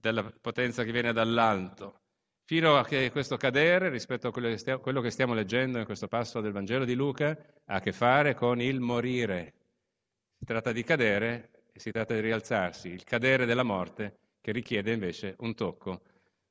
della 0.00 0.32
potenza 0.40 0.84
che 0.84 0.92
viene 0.92 1.12
dall'alto, 1.12 2.00
fino 2.44 2.76
a 2.76 2.84
che 2.84 3.10
questo 3.10 3.36
cadere 3.36 3.88
rispetto 3.88 4.28
a 4.28 4.30
quello 4.32 5.00
che, 5.00 5.10
stiamo, 5.10 5.34
leggendo 5.34 5.78
in 5.78 5.84
questo 5.84 6.06
passo 6.06 6.40
del 6.40 6.52
Vangelo 6.52 6.84
di 6.84 6.94
Luca 6.94 7.36
ha 7.64 7.74
a 7.74 7.80
che 7.80 7.92
fare 7.92 8.34
con 8.34 8.60
il 8.60 8.80
morire. 8.80 9.52
Si 10.38 10.44
tratta 10.44 10.70
di 10.70 10.84
cadere 10.84 11.50
e 11.72 11.80
si 11.80 11.90
tratta 11.90 12.14
di 12.14 12.20
rialzarsi, 12.20 12.88
il 12.88 13.04
cadere 13.04 13.46
della 13.46 13.64
morte 13.64 14.18
che 14.40 14.52
richiede 14.52 14.92
invece 14.92 15.34
un 15.38 15.54
tocco 15.54 16.02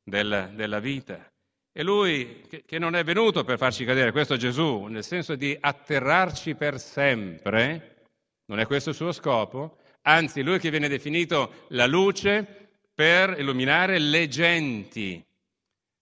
del, 0.03 0.51
della 0.53 0.79
vita. 0.79 1.31
E 1.71 1.83
lui 1.83 2.41
che, 2.47 2.63
che 2.65 2.77
non 2.77 2.95
è 2.95 3.03
venuto 3.03 3.43
per 3.43 3.57
farci 3.57 3.85
cadere, 3.85 4.11
questo 4.11 4.35
Gesù, 4.35 4.85
nel 4.85 5.03
senso 5.03 5.35
di 5.35 5.57
atterrarci 5.59 6.55
per 6.55 6.79
sempre, 6.79 8.03
non 8.47 8.59
è 8.59 8.65
questo 8.65 8.89
il 8.89 8.95
suo 8.95 9.11
scopo, 9.11 9.77
anzi 10.03 10.41
lui 10.41 10.59
che 10.59 10.69
viene 10.69 10.87
definito 10.87 11.65
la 11.69 11.85
luce 11.85 12.64
per 12.95 13.35
illuminare 13.37 13.99
le 13.99 14.29
genti, 14.29 15.23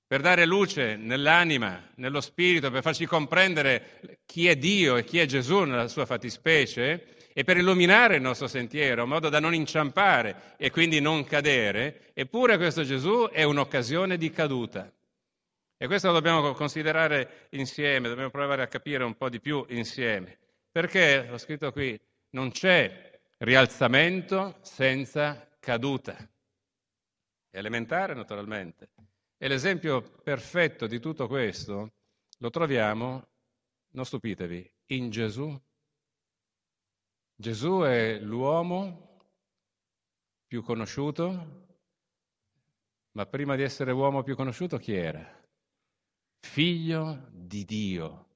per 0.06 0.22
dare 0.22 0.46
luce 0.46 0.96
nell'anima, 0.96 1.90
nello 1.96 2.22
spirito, 2.22 2.70
per 2.70 2.84
farci 2.84 3.08
comprendere 3.08 4.20
chi 4.28 4.48
è 4.48 4.56
Dio 4.56 4.96
e 4.96 5.04
chi 5.04 5.18
è 5.18 5.26
Gesù 5.26 5.64
nella 5.64 5.88
sua 5.88 6.06
fattispecie 6.06 7.32
e 7.34 7.44
per 7.44 7.58
illuminare 7.58 8.18
il 8.18 8.22
nostro 8.22 8.46
sentiero, 8.46 9.04
in 9.04 9.10
modo 9.10 9.30
da 9.30 9.40
non 9.40 9.56
inciampare 9.56 10.54
e 10.58 10.70
quindi 10.70 11.02
non 11.02 11.24
cadere, 11.24 12.12
eppure 12.14 12.58
questo 12.58 12.84
Gesù 12.84 13.28
è 13.32 13.42
un'occasione 13.42 14.18
di 14.18 14.30
caduta. 14.30 14.94
E 15.76 15.88
questo 15.88 16.08
lo 16.08 16.14
dobbiamo 16.14 16.54
considerare 16.54 17.48
insieme, 17.50 18.08
dobbiamo 18.08 18.30
provare 18.30 18.62
a 18.62 18.68
capire 18.68 19.04
un 19.04 19.18
po' 19.18 19.30
di 19.30 19.40
più 19.42 19.66
insieme. 19.70 20.38
Perché, 20.72 21.28
ho 21.32 21.40
scritto 21.40 21.72
qui, 21.72 22.00
non 22.30 22.52
c'è 22.52 23.20
rialzamento 23.40 24.60
senza 24.62 25.48
caduta. 25.60 26.16
Elementare 27.55 28.15
naturalmente. 28.15 28.89
E 29.38 29.48
l'esempio 29.48 30.01
perfetto 30.01 30.88
di 30.88 31.00
tutto 31.00 31.27
questo 31.27 31.93
lo 32.39 32.50
troviamo, 32.50 33.27
non 33.91 34.05
stupitevi, 34.05 34.74
in 34.88 35.12
Gesù. 35.12 35.55
Gesù 37.36 37.81
è 37.81 38.17
l'uomo 38.19 39.19
più 40.48 40.63
conosciuto, 40.63 41.67
ma 43.12 43.25
prima 43.27 43.55
di 43.55 43.62
essere 43.62 43.91
uomo 43.91 44.24
più 44.24 44.36
conosciuto 44.36 44.79
chi 44.79 44.95
era? 44.95 45.24
Figlio 46.39 47.27
di 47.29 47.65
Dio. 47.65 48.29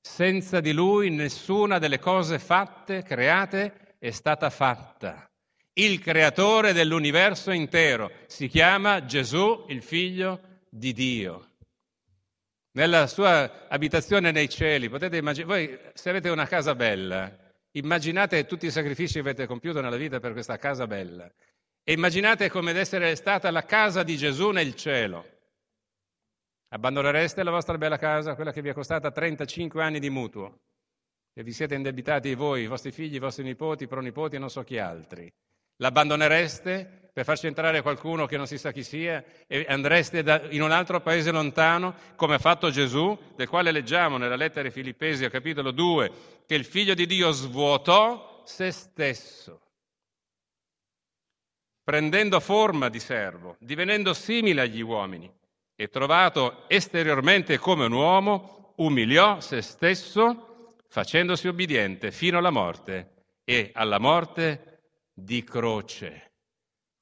Senza 0.00 0.60
di 0.60 0.72
lui 0.72 1.10
nessuna 1.10 1.78
delle 1.78 1.98
cose 1.98 2.38
fatte, 2.38 3.02
create, 3.02 3.96
è 3.98 4.10
stata 4.10 4.48
fatta 4.48 5.29
il 5.74 6.00
creatore 6.00 6.72
dell'universo 6.72 7.50
intero. 7.50 8.10
Si 8.26 8.48
chiama 8.48 9.04
Gesù, 9.04 9.66
il 9.68 9.82
figlio 9.82 10.40
di 10.68 10.92
Dio. 10.92 11.48
Nella 12.72 13.06
sua 13.06 13.68
abitazione 13.68 14.30
nei 14.30 14.48
cieli, 14.48 14.88
potete 14.88 15.16
immaginare, 15.16 15.66
voi 15.66 15.78
se 15.94 16.10
avete 16.10 16.28
una 16.28 16.46
casa 16.46 16.74
bella, 16.74 17.36
immaginate 17.72 18.46
tutti 18.46 18.66
i 18.66 18.70
sacrifici 18.70 19.14
che 19.14 19.20
avete 19.20 19.46
compiuto 19.46 19.80
nella 19.80 19.96
vita 19.96 20.20
per 20.20 20.32
questa 20.32 20.56
casa 20.56 20.86
bella 20.86 21.30
e 21.82 21.92
immaginate 21.92 22.50
come 22.50 22.72
essere 22.72 23.16
stata 23.16 23.50
la 23.50 23.64
casa 23.64 24.02
di 24.02 24.16
Gesù 24.16 24.50
nel 24.50 24.74
cielo. 24.74 25.38
Abbandonereste 26.68 27.42
la 27.42 27.50
vostra 27.50 27.76
bella 27.78 27.98
casa, 27.98 28.36
quella 28.36 28.52
che 28.52 28.62
vi 28.62 28.68
è 28.68 28.72
costata 28.72 29.10
35 29.10 29.82
anni 29.82 29.98
di 29.98 30.08
mutuo, 30.08 30.60
e 31.32 31.42
vi 31.42 31.52
siete 31.52 31.74
indebitati 31.74 32.34
voi, 32.34 32.62
i 32.62 32.66
vostri 32.66 32.92
figli, 32.92 33.16
i 33.16 33.18
vostri 33.18 33.42
nipoti, 33.42 33.88
pronipoti 33.88 34.36
e 34.36 34.38
non 34.38 34.50
so 34.50 34.62
chi 34.62 34.78
altri. 34.78 35.28
L'abbandonereste 35.80 37.10
per 37.12 37.24
farci 37.24 37.46
entrare 37.46 37.80
qualcuno 37.82 38.26
che 38.26 38.36
non 38.36 38.46
si 38.46 38.58
sa 38.58 38.70
chi 38.70 38.82
sia 38.82 39.24
e 39.46 39.64
andreste 39.68 40.22
da, 40.22 40.42
in 40.50 40.62
un 40.62 40.70
altro 40.70 41.00
paese 41.00 41.30
lontano, 41.30 41.94
come 42.16 42.34
ha 42.34 42.38
fatto 42.38 42.70
Gesù, 42.70 43.18
del 43.34 43.48
quale 43.48 43.72
leggiamo 43.72 44.16
nella 44.16 44.36
lettera 44.36 44.68
ai 44.68 44.72
Filippesi, 44.72 45.24
a 45.24 45.30
capitolo 45.30 45.70
2, 45.70 46.12
che 46.46 46.54
il 46.54 46.64
figlio 46.64 46.94
di 46.94 47.06
Dio 47.06 47.30
svuotò 47.30 48.42
se 48.44 48.70
stesso, 48.70 49.60
prendendo 51.82 52.40
forma 52.40 52.88
di 52.88 53.00
servo, 53.00 53.56
divenendo 53.58 54.12
simile 54.12 54.60
agli 54.60 54.82
uomini 54.82 55.32
e 55.74 55.88
trovato 55.88 56.68
esteriormente 56.68 57.58
come 57.58 57.86
un 57.86 57.92
uomo, 57.92 58.74
umiliò 58.76 59.40
se 59.40 59.62
stesso, 59.62 60.74
facendosi 60.88 61.48
obbediente 61.48 62.12
fino 62.12 62.36
alla 62.36 62.50
morte 62.50 63.14
e 63.44 63.70
alla 63.74 63.98
morte 63.98 64.69
di 65.22 65.44
croce. 65.44 66.32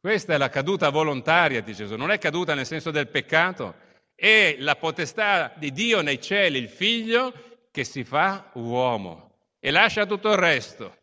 Questa 0.01 0.35
è 0.35 0.37
la 0.37 0.49
caduta 0.49 0.91
volontaria 0.91 1.61
di 1.61 1.75
Gesù, 1.75 1.97
non 1.97 2.11
è 2.11 2.19
caduta 2.19 2.55
nel 2.55 2.67
senso 2.67 2.91
del 2.91 3.09
peccato, 3.09 3.75
è 4.15 4.57
la 4.59 4.77
potestà 4.77 5.53
di 5.57 5.73
Dio 5.73 6.01
nei 6.01 6.21
cieli, 6.21 6.59
il 6.59 6.69
figlio 6.69 7.33
che 7.71 7.85
si 7.85 8.05
fa 8.05 8.51
uomo 8.55 9.39
e 9.61 9.71
lascia 9.71 10.07
tutto 10.07 10.31
il 10.31 10.37
resto 10.37 10.97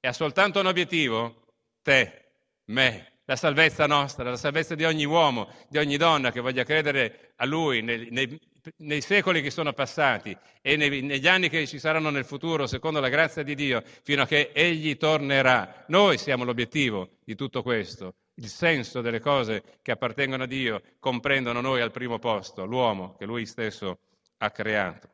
e 0.00 0.08
ha 0.08 0.12
soltanto 0.12 0.60
un 0.60 0.66
obiettivo, 0.66 1.46
te, 1.82 2.32
me, 2.66 3.20
la 3.24 3.36
salvezza 3.36 3.86
nostra, 3.86 4.30
la 4.30 4.36
salvezza 4.36 4.74
di 4.74 4.84
ogni 4.84 5.04
uomo, 5.04 5.48
di 5.68 5.78
ogni 5.78 5.96
donna 5.96 6.30
che 6.30 6.40
voglia 6.40 6.64
credere 6.64 7.32
a 7.36 7.44
Lui 7.44 7.82
nei, 7.82 8.08
nei, 8.10 8.40
nei 8.78 9.00
secoli 9.00 9.42
che 9.42 9.50
sono 9.50 9.72
passati 9.72 10.36
e 10.60 10.76
nei, 10.76 11.02
negli 11.02 11.26
anni 11.26 11.48
che 11.48 11.66
ci 11.66 11.78
saranno 11.78 12.10
nel 12.10 12.24
futuro, 12.24 12.66
secondo 12.66 13.00
la 13.00 13.08
grazia 13.08 13.42
di 13.42 13.54
Dio, 13.54 13.82
fino 14.02 14.22
a 14.22 14.26
che 14.26 14.50
Egli 14.52 14.96
tornerà. 14.96 15.84
Noi 15.88 16.18
siamo 16.18 16.44
l'obiettivo 16.44 17.18
di 17.24 17.34
tutto 17.34 17.62
questo. 17.62 18.14
Il 18.34 18.48
senso 18.48 19.00
delle 19.00 19.20
cose 19.20 19.62
che 19.82 19.92
appartengono 19.92 20.44
a 20.44 20.46
Dio 20.46 20.80
comprendono 20.98 21.60
noi 21.60 21.80
al 21.80 21.90
primo 21.90 22.18
posto, 22.18 22.64
l'uomo 22.64 23.16
che 23.16 23.24
Lui 23.24 23.46
stesso 23.46 23.98
ha 24.38 24.50
creato. 24.50 25.08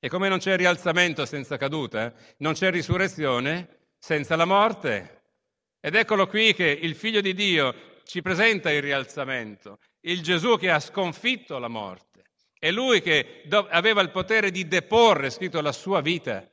E 0.00 0.08
come 0.08 0.28
non 0.28 0.38
c'è 0.38 0.56
rialzamento 0.56 1.26
senza 1.26 1.56
caduta, 1.56 2.12
non 2.38 2.54
c'è 2.54 2.70
risurrezione 2.70 3.90
senza 3.98 4.34
la 4.34 4.46
morte. 4.46 5.22
Ed 5.78 5.94
eccolo 5.94 6.26
qui 6.26 6.54
che 6.54 6.66
il 6.66 6.94
Figlio 6.94 7.20
di 7.20 7.34
Dio 7.34 7.74
ci 8.04 8.22
presenta 8.22 8.72
il 8.72 8.82
rialzamento, 8.82 9.78
il 10.00 10.22
Gesù 10.22 10.58
che 10.58 10.70
ha 10.70 10.80
sconfitto 10.80 11.58
la 11.58 11.68
morte. 11.68 12.09
È 12.60 12.70
lui 12.70 13.00
che 13.00 13.42
aveva 13.70 14.02
il 14.02 14.10
potere 14.10 14.50
di 14.50 14.68
deporre, 14.68 15.30
scritto, 15.30 15.62
la 15.62 15.72
sua 15.72 16.02
vita. 16.02 16.46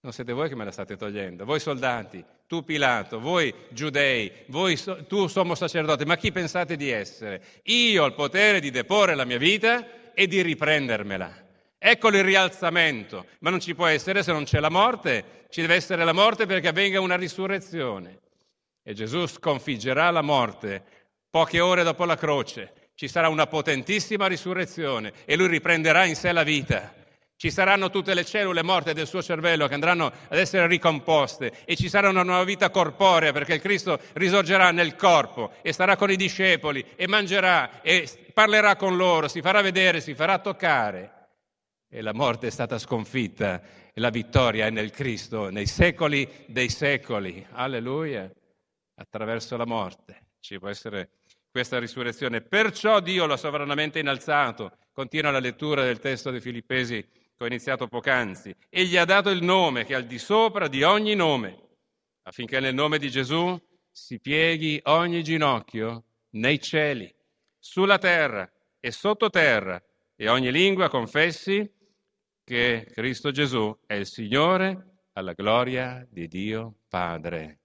Non 0.00 0.12
siete 0.14 0.32
voi 0.32 0.48
che 0.48 0.56
me 0.56 0.64
la 0.64 0.70
state 0.70 0.96
togliendo, 0.96 1.44
voi 1.44 1.60
soldati, 1.60 2.24
tu 2.46 2.64
Pilato, 2.64 3.20
voi 3.20 3.52
giudei, 3.68 4.32
voi, 4.46 4.80
tu 5.06 5.26
sommo 5.26 5.54
sacerdote, 5.54 6.06
ma 6.06 6.16
chi 6.16 6.32
pensate 6.32 6.76
di 6.76 6.88
essere? 6.88 7.42
Io 7.64 8.02
ho 8.02 8.06
il 8.06 8.14
potere 8.14 8.60
di 8.60 8.70
deporre 8.70 9.14
la 9.14 9.26
mia 9.26 9.36
vita 9.36 10.12
e 10.14 10.26
di 10.26 10.40
riprendermela. 10.40 11.42
Eccolo 11.76 12.16
il 12.16 12.24
rialzamento, 12.24 13.26
ma 13.40 13.50
non 13.50 13.60
ci 13.60 13.74
può 13.74 13.84
essere 13.84 14.22
se 14.22 14.32
non 14.32 14.44
c'è 14.44 14.58
la 14.58 14.70
morte, 14.70 15.44
ci 15.50 15.60
deve 15.60 15.74
essere 15.74 16.02
la 16.02 16.14
morte 16.14 16.46
perché 16.46 16.68
avvenga 16.68 16.98
una 16.98 17.16
risurrezione. 17.16 18.20
E 18.82 18.94
Gesù 18.94 19.26
sconfiggerà 19.26 20.10
la 20.10 20.22
morte 20.22 20.82
poche 21.28 21.60
ore 21.60 21.82
dopo 21.82 22.06
la 22.06 22.16
croce. 22.16 22.83
Ci 22.94 23.08
sarà 23.08 23.28
una 23.28 23.46
potentissima 23.46 24.26
risurrezione 24.26 25.12
e 25.24 25.36
lui 25.36 25.48
riprenderà 25.48 26.04
in 26.04 26.14
sé 26.14 26.32
la 26.32 26.42
vita. 26.42 26.92
Ci 27.36 27.50
saranno 27.50 27.90
tutte 27.90 28.14
le 28.14 28.24
cellule 28.24 28.62
morte 28.62 28.94
del 28.94 29.08
suo 29.08 29.20
cervello 29.20 29.66
che 29.66 29.74
andranno 29.74 30.06
ad 30.06 30.38
essere 30.38 30.68
ricomposte 30.68 31.52
e 31.64 31.74
ci 31.74 31.88
sarà 31.88 32.08
una 32.08 32.22
nuova 32.22 32.44
vita 32.44 32.70
corporea 32.70 33.32
perché 33.32 33.54
il 33.54 33.60
Cristo 33.60 33.98
risorgerà 34.12 34.70
nel 34.70 34.94
corpo 34.94 35.52
e 35.62 35.72
starà 35.72 35.96
con 35.96 36.10
i 36.10 36.16
discepoli 36.16 36.84
e 36.94 37.08
mangerà 37.08 37.82
e 37.82 38.08
parlerà 38.32 38.76
con 38.76 38.96
loro, 38.96 39.26
si 39.26 39.40
farà 39.40 39.60
vedere, 39.60 40.00
si 40.00 40.14
farà 40.14 40.38
toccare 40.38 41.14
e 41.94 42.02
la 42.02 42.12
morte 42.12 42.48
è 42.48 42.50
stata 42.50 42.76
sconfitta 42.76 43.62
e 43.92 44.00
la 44.00 44.10
vittoria 44.10 44.66
è 44.66 44.70
nel 44.70 44.90
Cristo, 44.90 45.48
nei 45.48 45.66
secoli 45.66 46.28
dei 46.46 46.68
secoli. 46.68 47.46
Alleluia. 47.52 48.28
Attraverso 48.96 49.56
la 49.56 49.64
morte 49.64 50.26
ci 50.40 50.58
può 50.58 50.68
essere 50.68 51.10
questa 51.54 51.78
risurrezione. 51.78 52.40
Perciò 52.40 52.98
Dio 52.98 53.26
l'ha 53.26 53.36
sovranamente 53.36 54.00
innalzato. 54.00 54.76
Continua 54.92 55.30
la 55.30 55.38
lettura 55.38 55.84
del 55.84 56.00
testo 56.00 56.32
dei 56.32 56.40
Filippesi 56.40 57.00
che 57.00 57.44
ho 57.44 57.46
iniziato 57.46 57.86
poc'anzi. 57.86 58.52
E 58.68 58.84
gli 58.86 58.96
ha 58.96 59.04
dato 59.04 59.30
il 59.30 59.40
nome 59.40 59.84
che 59.84 59.92
è 59.92 59.96
al 59.96 60.04
di 60.04 60.18
sopra 60.18 60.66
di 60.66 60.82
ogni 60.82 61.14
nome, 61.14 61.76
affinché 62.22 62.58
nel 62.58 62.74
nome 62.74 62.98
di 62.98 63.08
Gesù 63.08 63.56
si 63.88 64.18
pieghi 64.18 64.80
ogni 64.86 65.22
ginocchio 65.22 66.06
nei 66.30 66.60
cieli, 66.60 67.14
sulla 67.56 67.98
terra 67.98 68.50
e 68.80 68.90
sottoterra, 68.90 69.80
e 70.16 70.28
ogni 70.28 70.50
lingua 70.50 70.88
confessi 70.88 71.72
che 72.42 72.88
Cristo 72.92 73.30
Gesù 73.30 73.72
è 73.86 73.94
il 73.94 74.06
Signore 74.06 75.04
alla 75.12 75.34
gloria 75.34 76.04
di 76.10 76.26
Dio 76.26 76.80
Padre. 76.88 77.60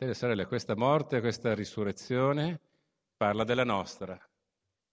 Fratelli 0.00 0.16
e 0.16 0.22
sorelle, 0.22 0.46
questa 0.46 0.74
morte, 0.76 1.20
questa 1.20 1.54
risurrezione 1.54 2.58
parla 3.18 3.44
della 3.44 3.64
nostra. 3.64 4.18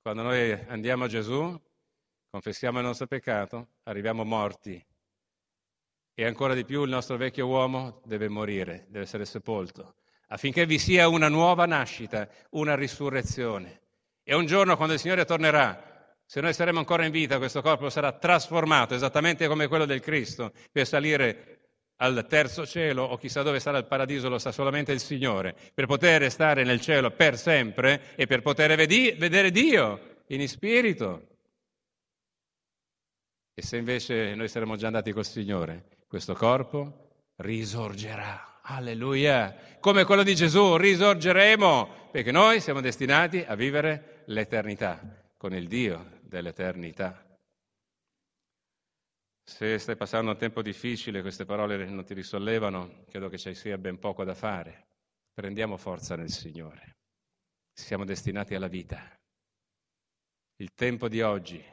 Quando 0.02 0.22
noi 0.22 0.52
andiamo 0.68 1.06
a 1.06 1.08
Gesù, 1.08 1.58
confessiamo 2.30 2.80
il 2.80 2.86
nostro 2.88 3.08
peccato, 3.08 3.70
arriviamo 3.84 4.26
morti 4.26 4.86
e 6.14 6.26
ancora 6.26 6.54
di 6.54 6.66
più 6.66 6.84
il 6.84 6.90
nostro 6.90 7.16
vecchio 7.16 7.48
uomo 7.48 8.02
deve 8.04 8.28
morire, 8.28 8.88
deve 8.90 9.06
essere 9.06 9.24
sepolto, 9.24 9.96
affinché 10.28 10.66
vi 10.66 10.78
sia 10.78 11.08
una 11.08 11.30
nuova 11.30 11.66
nascita, 11.66 12.28
una 12.50 12.76
risurrezione. 12.76 13.84
E 14.24 14.36
un 14.36 14.46
giorno 14.46 14.76
quando 14.76 14.96
il 14.96 15.00
Signore 15.00 15.24
tornerà, 15.24 16.18
se 16.26 16.42
noi 16.42 16.54
saremo 16.54 16.80
ancora 16.80 17.06
in 17.06 17.12
vita, 17.12 17.38
questo 17.38 17.62
corpo 17.62 17.90
sarà 17.90 18.12
trasformato 18.12 18.94
esattamente 18.94 19.48
come 19.48 19.68
quello 19.68 19.86
del 19.86 20.02
Cristo 20.02 20.52
per 20.70 20.86
salire 20.86 21.57
al 21.98 22.26
terzo 22.28 22.66
cielo 22.66 23.04
o 23.04 23.18
chissà 23.18 23.42
dove 23.42 23.60
sarà 23.60 23.78
il 23.78 23.86
paradiso, 23.86 24.30
lo 24.30 24.38
sa 24.38 24.52
solamente 24.52 24.92
il 24.92 25.00
Signore, 25.00 25.56
per 25.74 25.86
poter 25.86 26.30
stare 26.32 26.64
nel 26.64 26.82
cielo 26.82 27.12
per 27.12 27.38
sempre 27.38 28.16
e 28.16 28.28
per 28.28 28.42
poter 28.42 28.76
vedere 28.76 29.52
Dio 29.52 30.24
in 30.28 30.48
spirito. 30.48 31.28
E 33.54 33.62
se 33.62 33.78
invece 33.78 34.36
noi 34.36 34.48
saremo 34.48 34.76
già 34.76 34.88
andati 34.88 35.12
col 35.12 35.26
Signore, 35.26 35.86
questo 36.08 36.34
corpo 36.34 37.10
risorgerà. 37.38 38.60
Alleluia! 38.62 39.78
Come 39.80 40.04
quello 40.04 40.24
di 40.24 40.36
Gesù, 40.36 40.76
risorgeremo, 40.76 42.10
perché 42.12 42.32
noi 42.32 42.60
siamo 42.60 42.82
destinati 42.82 43.44
a 43.48 43.56
vivere 43.56 44.24
l'eternità 44.26 45.00
con 45.38 45.54
il 45.54 45.68
Dio 45.68 46.20
dell'eternità. 46.22 47.27
Se 49.50 49.80
stai 49.80 49.96
passando 49.96 50.32
un 50.32 50.38
tempo 50.38 50.62
difficile, 50.62 51.22
queste 51.22 51.46
parole 51.46 51.86
non 51.86 52.04
ti 52.04 52.14
risollevano, 52.14 53.06
credo 53.08 53.30
che 53.30 53.38
ci 53.38 53.56
sia 53.56 53.78
ben 53.78 53.98
poco 53.98 54.26
da 54.26 54.36
fare. 54.36 54.88
Prendiamo 55.34 55.78
forza 55.78 56.18
nel 56.18 56.30
Signore. 56.30 56.98
Siamo 57.72 58.04
destinati 58.04 58.56
alla 58.56 58.68
vita. 58.68 59.02
Il 60.58 60.74
tempo 60.76 61.08
di 61.08 61.22
oggi, 61.22 61.64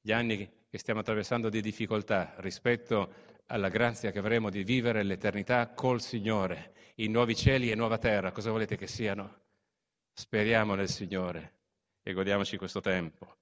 gli 0.00 0.10
anni 0.10 0.50
che 0.68 0.78
stiamo 0.78 1.00
attraversando 1.00 1.50
di 1.50 1.60
difficoltà 1.60 2.34
rispetto 2.38 3.12
alla 3.46 3.68
grazia 3.68 4.10
che 4.10 4.20
avremo 4.20 4.48
di 4.48 4.64
vivere 4.64 5.02
l'eternità 5.02 5.68
col 5.68 6.00
Signore, 6.00 6.72
in 6.96 7.12
nuovi 7.12 7.36
cieli 7.36 7.70
e 7.70 7.74
nuova 7.74 7.98
terra, 7.98 8.32
cosa 8.32 8.50
volete 8.50 8.76
che 8.76 8.86
siano? 8.86 9.42
Speriamo 10.12 10.74
nel 10.74 10.88
Signore 10.88 11.58
e 12.02 12.12
godiamoci 12.14 12.56
questo 12.56 12.80
tempo. 12.80 13.36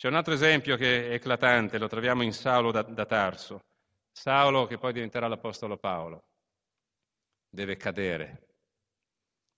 C'è 0.00 0.08
un 0.08 0.14
altro 0.14 0.32
esempio 0.32 0.76
che 0.76 1.10
è 1.10 1.12
eclatante, 1.12 1.76
lo 1.76 1.86
troviamo 1.86 2.22
in 2.22 2.32
Saulo 2.32 2.70
da, 2.70 2.80
da 2.80 3.04
Tarso. 3.04 3.60
Saulo 4.10 4.64
che 4.64 4.78
poi 4.78 4.94
diventerà 4.94 5.28
l'Apostolo 5.28 5.76
Paolo. 5.76 6.22
Deve 7.50 7.76
cadere 7.76 8.46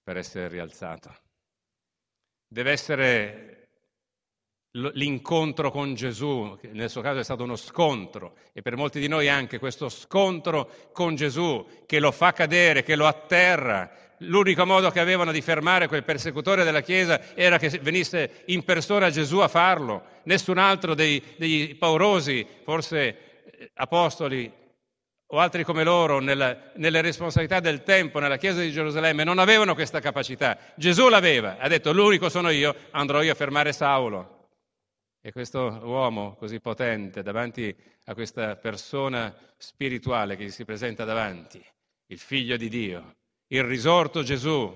per 0.03 0.17
essere 0.17 0.49
rialzato. 0.49 1.15
Deve 2.49 2.73
essere 2.73 3.69
l'incontro 4.73 5.71
con 5.71 5.95
Gesù, 5.95 6.59
che 6.61 6.73
nel 6.73 6.91
suo 6.91 7.03
caso 7.03 7.21
è 7.21 7.25
stato 7.25 7.45
uno 7.45 7.55
scontro, 7.55 8.35
e 8.53 8.63
per 8.63 8.75
molti 8.75 8.99
di 8.99 9.07
noi 9.07 9.29
anche 9.29 9.61
questo 9.61 9.89
scontro 9.89 10.91
con 10.91 11.15
Gesù 11.15 11.85
che 11.87 12.01
lo 12.01 12.11
fa 12.11 12.33
cadere, 12.33 12.83
che 12.83 12.97
lo 12.97 13.07
atterra, 13.07 14.12
L'unico 14.23 14.65
modo 14.67 14.91
che 14.91 15.01
avevano 15.01 15.33
di 15.33 15.41
fermare 15.41 15.89
quel 15.89 16.05
persecutore 16.05 16.65
della 16.65 16.81
Chiesa 16.81 17.35
era 17.35 17.59
che 17.59 17.69
venisse 17.81 18.43
in 18.47 18.65
persona 18.65 19.11
Gesù 19.11 19.39
a 19.39 19.49
farlo. 19.49 20.21
Nessun 20.25 20.59
altro 20.59 20.95
dei, 20.95 21.23
dei 21.37 21.75
paurosi, 21.75 22.47
forse 22.65 22.99
eh, 23.45 23.71
apostoli 23.75 24.51
o 25.35 25.39
altri 25.39 25.65
come 25.65 25.83
loro, 25.83 26.21
nella, 26.21 26.73
nelle 26.77 27.01
responsabilità 27.01 27.59
del 27.61 27.83
tempo 27.83 28.19
nella 28.19 28.37
Chiesa 28.37 28.61
di 28.61 28.71
Gerusalemme, 28.71 29.25
non 29.25 29.39
avevano 29.39 29.75
questa 29.75 29.99
capacità. 29.99 30.59
Gesù 30.75 31.09
l'aveva, 31.09 31.57
ha 31.59 31.69
detto 31.69 31.93
l'unico 31.93 32.29
sono 32.29 32.51
io, 32.51 32.75
andrò 32.91 33.23
io 33.23 33.33
a 33.33 33.37
fermare 33.37 33.73
Saulo. 33.73 34.49
E 35.23 35.33
questo 35.33 35.81
uomo 35.85 36.35
così 36.35 36.61
potente 36.61 37.23
davanti 37.23 37.75
a 38.05 38.15
questa 38.15 38.57
persona 38.57 39.35
spirituale 39.57 40.37
che 40.37 40.45
gli 40.45 40.51
si 40.51 40.65
presenta 40.65 41.05
davanti, 41.05 41.65
il 42.09 42.19
figlio 42.19 42.57
di 42.57 42.69
Dio, 42.69 43.15
il 43.53 43.65
risorto 43.65 44.23
Gesù, 44.23 44.75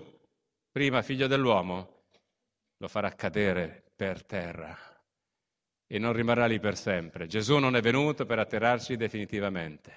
prima 0.71 1.01
figlio 1.01 1.27
dell'uomo, 1.27 2.05
lo 2.77 2.89
farà 2.89 3.11
cadere 3.15 3.85
per 3.97 4.23
terra 4.23 4.77
e 5.87 5.99
non 5.99 6.13
rimarrà 6.13 6.45
lì 6.45 6.61
per 6.61 6.77
sempre. 6.77 7.27
Gesù 7.27 7.57
non 7.57 7.75
è 7.75 7.81
venuto 7.81 8.27
per 8.27 8.39
atterrarci 8.39 8.97
definitivamente, 8.97 9.93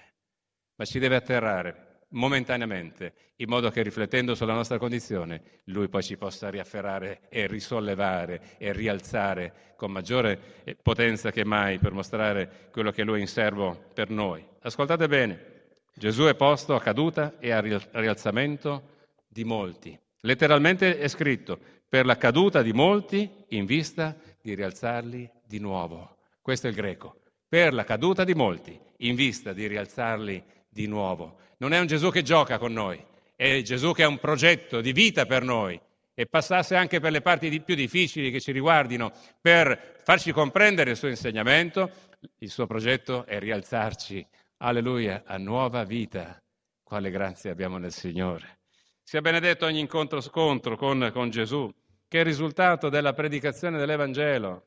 ma 0.75 0.85
ci 0.85 0.97
deve 0.97 1.17
atterrare 1.17 2.03
momentaneamente, 2.11 3.13
in 3.35 3.49
modo 3.49 3.69
che 3.69 3.83
riflettendo 3.83 4.33
sulla 4.33 4.53
nostra 4.53 4.77
condizione, 4.77 5.61
Lui 5.65 5.89
poi 5.89 6.01
ci 6.01 6.15
possa 6.15 6.49
riafferrare 6.49 7.27
e 7.27 7.47
risollevare 7.47 8.55
e 8.57 8.71
rialzare 8.71 9.73
con 9.75 9.91
maggiore 9.91 10.63
potenza 10.81 11.31
che 11.31 11.43
mai 11.43 11.79
per 11.79 11.91
mostrare 11.91 12.69
quello 12.71 12.91
che 12.91 13.03
Lui 13.03 13.17
è 13.17 13.21
in 13.21 13.27
serbo 13.27 13.89
per 13.93 14.09
noi. 14.09 14.43
Ascoltate 14.61 15.07
bene. 15.09 15.58
Gesù 15.99 16.23
è 16.23 16.35
posto 16.35 16.75
a 16.75 16.79
caduta 16.79 17.33
e 17.39 17.51
a 17.51 17.59
rialzamento 17.59 18.83
di 19.27 19.43
molti. 19.43 19.99
Letteralmente 20.21 20.97
è 20.97 21.09
scritto, 21.09 21.59
per 21.89 22.05
la 22.05 22.15
caduta 22.15 22.61
di 22.61 22.71
molti 22.71 23.29
in 23.49 23.65
vista 23.65 24.15
di 24.41 24.55
rialzarli 24.55 25.29
di 25.45 25.59
nuovo. 25.59 26.19
Questo 26.41 26.67
è 26.67 26.69
il 26.69 26.77
greco. 26.77 27.19
Per 27.49 27.73
la 27.73 27.83
caduta 27.83 28.23
di 28.23 28.33
molti 28.33 28.79
in 28.99 29.15
vista 29.15 29.51
di 29.51 29.67
rialzarli 29.67 30.41
di 30.69 30.87
nuovo. 30.87 31.39
Non 31.57 31.73
è 31.73 31.79
un 31.79 31.87
Gesù 31.87 32.11
che 32.11 32.21
gioca 32.21 32.57
con 32.57 32.71
noi, 32.71 33.03
è 33.35 33.61
Gesù 33.61 33.91
che 33.91 34.03
ha 34.03 34.07
un 34.07 34.19
progetto 34.19 34.79
di 34.79 34.93
vita 34.93 35.25
per 35.25 35.43
noi 35.43 35.77
e 36.13 36.25
passasse 36.27 36.77
anche 36.77 37.01
per 37.01 37.11
le 37.11 37.19
parti 37.19 37.59
più 37.59 37.75
difficili 37.75 38.31
che 38.31 38.39
ci 38.39 38.53
riguardino 38.53 39.11
per 39.41 39.97
farci 40.01 40.31
comprendere 40.31 40.91
il 40.91 40.95
suo 40.95 41.09
insegnamento, 41.09 41.91
il 42.37 42.49
suo 42.49 42.67
progetto 42.67 43.25
è 43.25 43.37
rialzarci 43.37 44.25
alleluia, 44.59 45.23
a 45.25 45.37
nuova 45.37 45.83
vita. 45.83 46.41
Quale 46.83 47.11
grazia 47.11 47.51
abbiamo 47.51 47.77
nel 47.77 47.91
Signore. 47.91 48.59
Sia 49.03 49.21
benedetto 49.21 49.65
ogni 49.65 49.79
incontro 49.79 50.21
scontro 50.21 50.75
con, 50.75 51.09
con 51.13 51.29
Gesù, 51.29 51.71
che 52.07 52.17
è 52.17 52.19
il 52.21 52.25
risultato 52.25 52.89
della 52.89 53.13
predicazione 53.13 53.77
dell'Evangelo, 53.77 54.65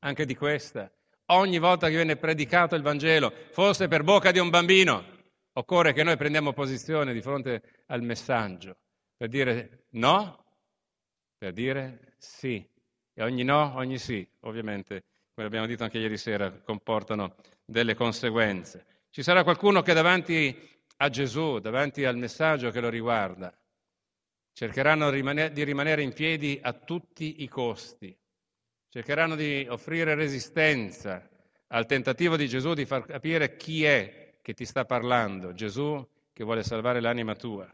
anche 0.00 0.24
di 0.24 0.34
questa. 0.34 0.90
Ogni 1.26 1.58
volta 1.58 1.88
che 1.88 1.94
viene 1.94 2.16
predicato 2.16 2.74
il 2.74 2.82
Vangelo, 2.82 3.32
forse 3.50 3.86
per 3.86 4.02
bocca 4.02 4.32
di 4.32 4.40
un 4.40 4.50
bambino, 4.50 5.04
occorre 5.52 5.92
che 5.92 6.02
noi 6.02 6.16
prendiamo 6.16 6.52
posizione 6.52 7.12
di 7.12 7.20
fronte 7.20 7.84
al 7.86 8.02
messaggio, 8.02 8.76
per 9.16 9.28
dire 9.28 9.86
no, 9.90 10.44
per 11.38 11.52
dire 11.52 12.14
sì. 12.18 12.64
E 13.12 13.22
ogni 13.22 13.44
no, 13.44 13.74
ogni 13.76 13.98
sì, 13.98 14.28
ovviamente, 14.40 15.04
come 15.34 15.46
abbiamo 15.46 15.66
detto 15.66 15.84
anche 15.84 15.98
ieri 15.98 16.16
sera, 16.16 16.50
comportano 16.50 17.36
delle 17.70 17.94
conseguenze. 17.94 18.84
Ci 19.10 19.22
sarà 19.22 19.44
qualcuno 19.44 19.82
che 19.82 19.94
davanti 19.94 20.68
a 20.96 21.08
Gesù, 21.08 21.58
davanti 21.60 22.04
al 22.04 22.16
messaggio 22.16 22.70
che 22.70 22.80
lo 22.80 22.88
riguarda, 22.88 23.56
cercheranno 24.52 25.10
di 25.10 25.64
rimanere 25.64 26.02
in 26.02 26.12
piedi 26.12 26.58
a 26.60 26.72
tutti 26.72 27.42
i 27.42 27.48
costi, 27.48 28.14
cercheranno 28.88 29.36
di 29.36 29.66
offrire 29.68 30.14
resistenza 30.14 31.26
al 31.68 31.86
tentativo 31.86 32.36
di 32.36 32.48
Gesù 32.48 32.74
di 32.74 32.84
far 32.84 33.06
capire 33.06 33.56
chi 33.56 33.84
è 33.84 34.38
che 34.42 34.52
ti 34.52 34.64
sta 34.64 34.84
parlando, 34.84 35.52
Gesù 35.52 36.06
che 36.32 36.44
vuole 36.44 36.62
salvare 36.62 37.00
l'anima 37.00 37.34
tua. 37.34 37.72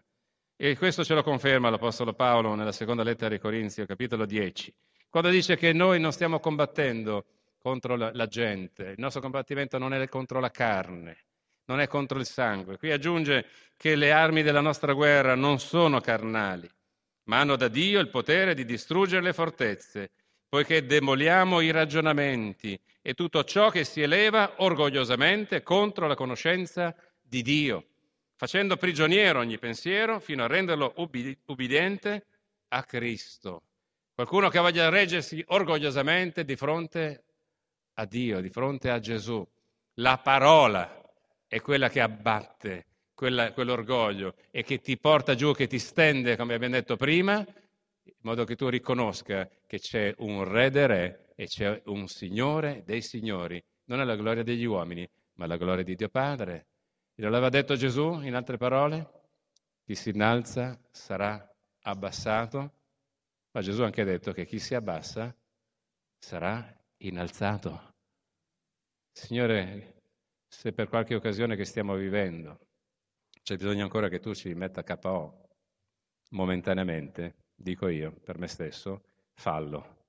E 0.56 0.76
questo 0.76 1.04
ce 1.04 1.14
lo 1.14 1.22
conferma 1.22 1.70
l'Apostolo 1.70 2.14
Paolo 2.14 2.54
nella 2.54 2.72
seconda 2.72 3.02
lettera 3.02 3.34
ai 3.34 3.40
Corinzi, 3.40 3.84
capitolo 3.86 4.24
10, 4.24 4.74
quando 5.08 5.30
dice 5.30 5.56
che 5.56 5.72
noi 5.72 6.00
non 6.00 6.12
stiamo 6.12 6.38
combattendo 6.38 7.24
contro 7.66 7.96
la, 7.96 8.12
la 8.14 8.28
gente, 8.28 8.90
il 8.90 8.98
nostro 8.98 9.20
combattimento 9.20 9.76
non 9.76 9.92
è 9.92 10.08
contro 10.08 10.38
la 10.38 10.52
carne, 10.52 11.24
non 11.64 11.80
è 11.80 11.88
contro 11.88 12.16
il 12.20 12.24
sangue. 12.24 12.78
Qui 12.78 12.92
aggiunge 12.92 13.44
che 13.76 13.96
le 13.96 14.12
armi 14.12 14.44
della 14.44 14.60
nostra 14.60 14.92
guerra 14.92 15.34
non 15.34 15.58
sono 15.58 16.00
carnali, 16.00 16.70
ma 17.24 17.40
hanno 17.40 17.56
da 17.56 17.66
Dio 17.66 17.98
il 17.98 18.08
potere 18.08 18.54
di 18.54 18.64
distruggere 18.64 19.20
le 19.20 19.32
fortezze, 19.32 20.12
poiché 20.48 20.86
demoliamo 20.86 21.58
i 21.58 21.72
ragionamenti 21.72 22.78
e 23.02 23.14
tutto 23.14 23.42
ciò 23.42 23.68
che 23.70 23.82
si 23.82 24.00
eleva 24.00 24.54
orgogliosamente 24.58 25.64
contro 25.64 26.06
la 26.06 26.14
conoscenza 26.14 26.94
di 27.20 27.42
Dio, 27.42 27.84
facendo 28.36 28.76
prigioniero 28.76 29.40
ogni 29.40 29.58
pensiero 29.58 30.20
fino 30.20 30.44
a 30.44 30.46
renderlo 30.46 30.94
ubbidiente 31.46 32.26
a 32.68 32.84
Cristo. 32.84 33.62
Qualcuno 34.14 34.50
che 34.50 34.60
voglia 34.60 34.88
reggersi 34.88 35.42
orgogliosamente 35.48 36.44
di 36.44 36.54
fronte 36.54 37.24
a 37.98 38.04
Dio, 38.06 38.40
di 38.40 38.50
fronte 38.50 38.90
a 38.90 38.98
Gesù. 38.98 39.46
La 39.94 40.18
parola 40.18 41.02
è 41.46 41.60
quella 41.60 41.88
che 41.88 42.00
abbatte 42.00 42.86
quella, 43.14 43.52
quell'orgoglio 43.52 44.34
e 44.50 44.62
che 44.62 44.80
ti 44.80 44.98
porta 44.98 45.34
giù, 45.34 45.52
che 45.52 45.66
ti 45.66 45.78
stende, 45.78 46.36
come 46.36 46.54
abbiamo 46.54 46.74
detto 46.74 46.96
prima, 46.96 47.38
in 47.38 48.14
modo 48.20 48.44
che 48.44 48.56
tu 48.56 48.68
riconosca 48.68 49.48
che 49.66 49.78
c'è 49.78 50.14
un 50.18 50.44
re 50.44 50.70
dei 50.70 50.86
re 50.86 51.32
e 51.34 51.46
c'è 51.46 51.82
un 51.86 52.06
signore 52.08 52.82
dei 52.84 53.00
signori. 53.00 53.62
Non 53.84 54.00
è 54.00 54.04
la 54.04 54.16
gloria 54.16 54.42
degli 54.42 54.64
uomini, 54.64 55.08
ma 55.34 55.46
la 55.46 55.56
gloria 55.56 55.84
di 55.84 55.94
Dio 55.94 56.08
Padre. 56.08 56.66
Lo 57.14 57.28
aveva 57.28 57.48
detto 57.48 57.76
Gesù, 57.76 58.20
in 58.22 58.34
altre 58.34 58.58
parole? 58.58 59.10
Chi 59.84 59.94
si 59.94 60.10
innalza 60.10 60.78
sarà 60.90 61.42
abbassato, 61.82 62.72
ma 63.52 63.60
Gesù 63.62 63.82
ha 63.82 63.86
anche 63.86 64.04
detto 64.04 64.32
che 64.32 64.44
chi 64.44 64.58
si 64.58 64.74
abbassa 64.74 65.34
sarà 66.18 66.76
innalzato. 66.98 67.94
Signore, 69.12 70.02
se 70.46 70.72
per 70.72 70.88
qualche 70.88 71.14
occasione 71.14 71.56
che 71.56 71.64
stiamo 71.64 71.94
vivendo 71.94 72.60
c'è 73.42 73.56
bisogno 73.56 73.84
ancora 73.84 74.08
che 74.08 74.18
tu 74.18 74.34
ci 74.34 74.52
metta 74.54 74.82
KO 74.82 75.48
momentaneamente, 76.30 77.44
dico 77.54 77.88
io, 77.88 78.12
per 78.12 78.38
me 78.38 78.48
stesso, 78.48 79.04
fallo. 79.34 80.04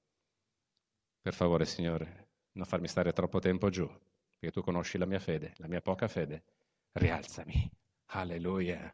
Per 1.22 1.34
favore, 1.34 1.66
Signore, 1.66 2.30
non 2.54 2.66
farmi 2.66 2.88
stare 2.88 3.14
troppo 3.14 3.40
tempo 3.40 3.70
giù, 3.70 3.86
perché 3.86 4.52
tu 4.52 4.62
conosci 4.62 4.98
la 4.98 5.06
mia 5.06 5.20
fede, 5.20 5.54
la 5.58 5.68
mia 5.68 5.82
poca 5.82 6.08
fede. 6.08 6.44
Rialzami. 6.94 7.70
Alleluia. 8.12 8.92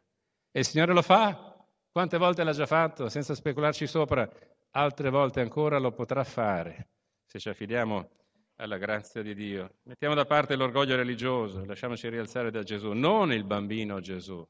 E 0.50 0.58
il 0.58 0.66
Signore 0.66 0.92
lo 0.92 1.02
fa. 1.02 1.66
Quante 1.90 2.18
volte 2.18 2.44
l'ha 2.44 2.52
già 2.52 2.66
fatto, 2.66 3.08
senza 3.08 3.34
specularci 3.34 3.86
sopra, 3.86 4.28
altre 4.72 5.08
volte 5.10 5.40
ancora 5.40 5.78
lo 5.78 5.92
potrà 5.92 6.24
fare, 6.24 6.93
se 7.26 7.38
ci 7.38 7.48
affidiamo 7.48 8.08
alla 8.56 8.78
grazia 8.78 9.22
di 9.22 9.34
Dio. 9.34 9.76
Mettiamo 9.84 10.14
da 10.14 10.24
parte 10.24 10.56
l'orgoglio 10.56 10.96
religioso, 10.96 11.64
lasciamoci 11.64 12.08
rialzare 12.08 12.50
da 12.50 12.62
Gesù, 12.62 12.92
non 12.92 13.32
il 13.32 13.44
bambino 13.44 14.00
Gesù, 14.00 14.46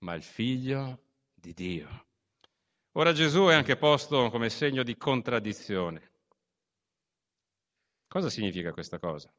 ma 0.00 0.14
il 0.14 0.22
figlio 0.22 1.00
di 1.34 1.52
Dio. 1.52 2.06
Ora 2.92 3.12
Gesù 3.12 3.46
è 3.46 3.54
anche 3.54 3.76
posto 3.76 4.30
come 4.30 4.48
segno 4.48 4.82
di 4.82 4.96
contraddizione. 4.96 6.12
Cosa 8.08 8.30
significa 8.30 8.72
questa 8.72 8.98
cosa? 8.98 9.30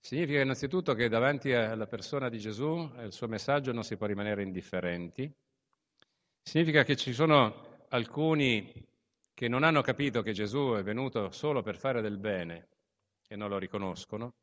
Significa 0.00 0.40
innanzitutto 0.40 0.94
che 0.94 1.08
davanti 1.08 1.52
alla 1.52 1.86
persona 1.86 2.28
di 2.28 2.38
Gesù 2.38 2.90
e 2.96 3.02
al 3.02 3.12
suo 3.12 3.28
messaggio 3.28 3.72
non 3.72 3.84
si 3.84 3.96
può 3.96 4.06
rimanere 4.06 4.42
indifferenti. 4.42 5.30
Significa 6.42 6.82
che 6.82 6.96
ci 6.96 7.12
sono 7.12 7.84
alcuni 7.90 8.87
che 9.38 9.46
non 9.46 9.62
hanno 9.62 9.82
capito 9.82 10.20
che 10.20 10.32
Gesù 10.32 10.72
è 10.72 10.82
venuto 10.82 11.30
solo 11.30 11.62
per 11.62 11.76
fare 11.76 12.00
del 12.00 12.18
bene 12.18 12.70
e 13.28 13.36
non 13.36 13.48
lo 13.48 13.56
riconoscono. 13.56 14.34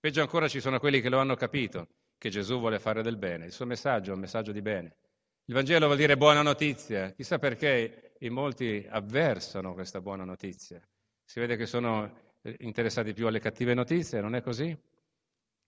Peggio 0.00 0.22
ancora 0.22 0.48
ci 0.48 0.58
sono 0.58 0.80
quelli 0.80 1.00
che 1.00 1.08
lo 1.08 1.20
hanno 1.20 1.36
capito, 1.36 1.86
che 2.18 2.30
Gesù 2.30 2.58
vuole 2.58 2.80
fare 2.80 3.00
del 3.00 3.16
bene. 3.16 3.44
Il 3.44 3.52
suo 3.52 3.64
messaggio 3.64 4.10
è 4.10 4.14
un 4.14 4.18
messaggio 4.18 4.50
di 4.50 4.60
bene. 4.60 4.96
Il 5.44 5.54
Vangelo 5.54 5.86
vuol 5.86 5.98
dire 5.98 6.16
buona 6.16 6.42
notizia. 6.42 7.12
Chissà 7.12 7.38
perché 7.38 8.14
in 8.18 8.32
molti 8.32 8.84
avversano 8.90 9.72
questa 9.72 10.00
buona 10.00 10.24
notizia. 10.24 10.84
Si 11.24 11.38
vede 11.38 11.54
che 11.54 11.66
sono 11.66 12.12
interessati 12.58 13.12
più 13.12 13.28
alle 13.28 13.38
cattive 13.38 13.72
notizie, 13.74 14.20
non 14.20 14.34
è 14.34 14.42
così? 14.42 14.76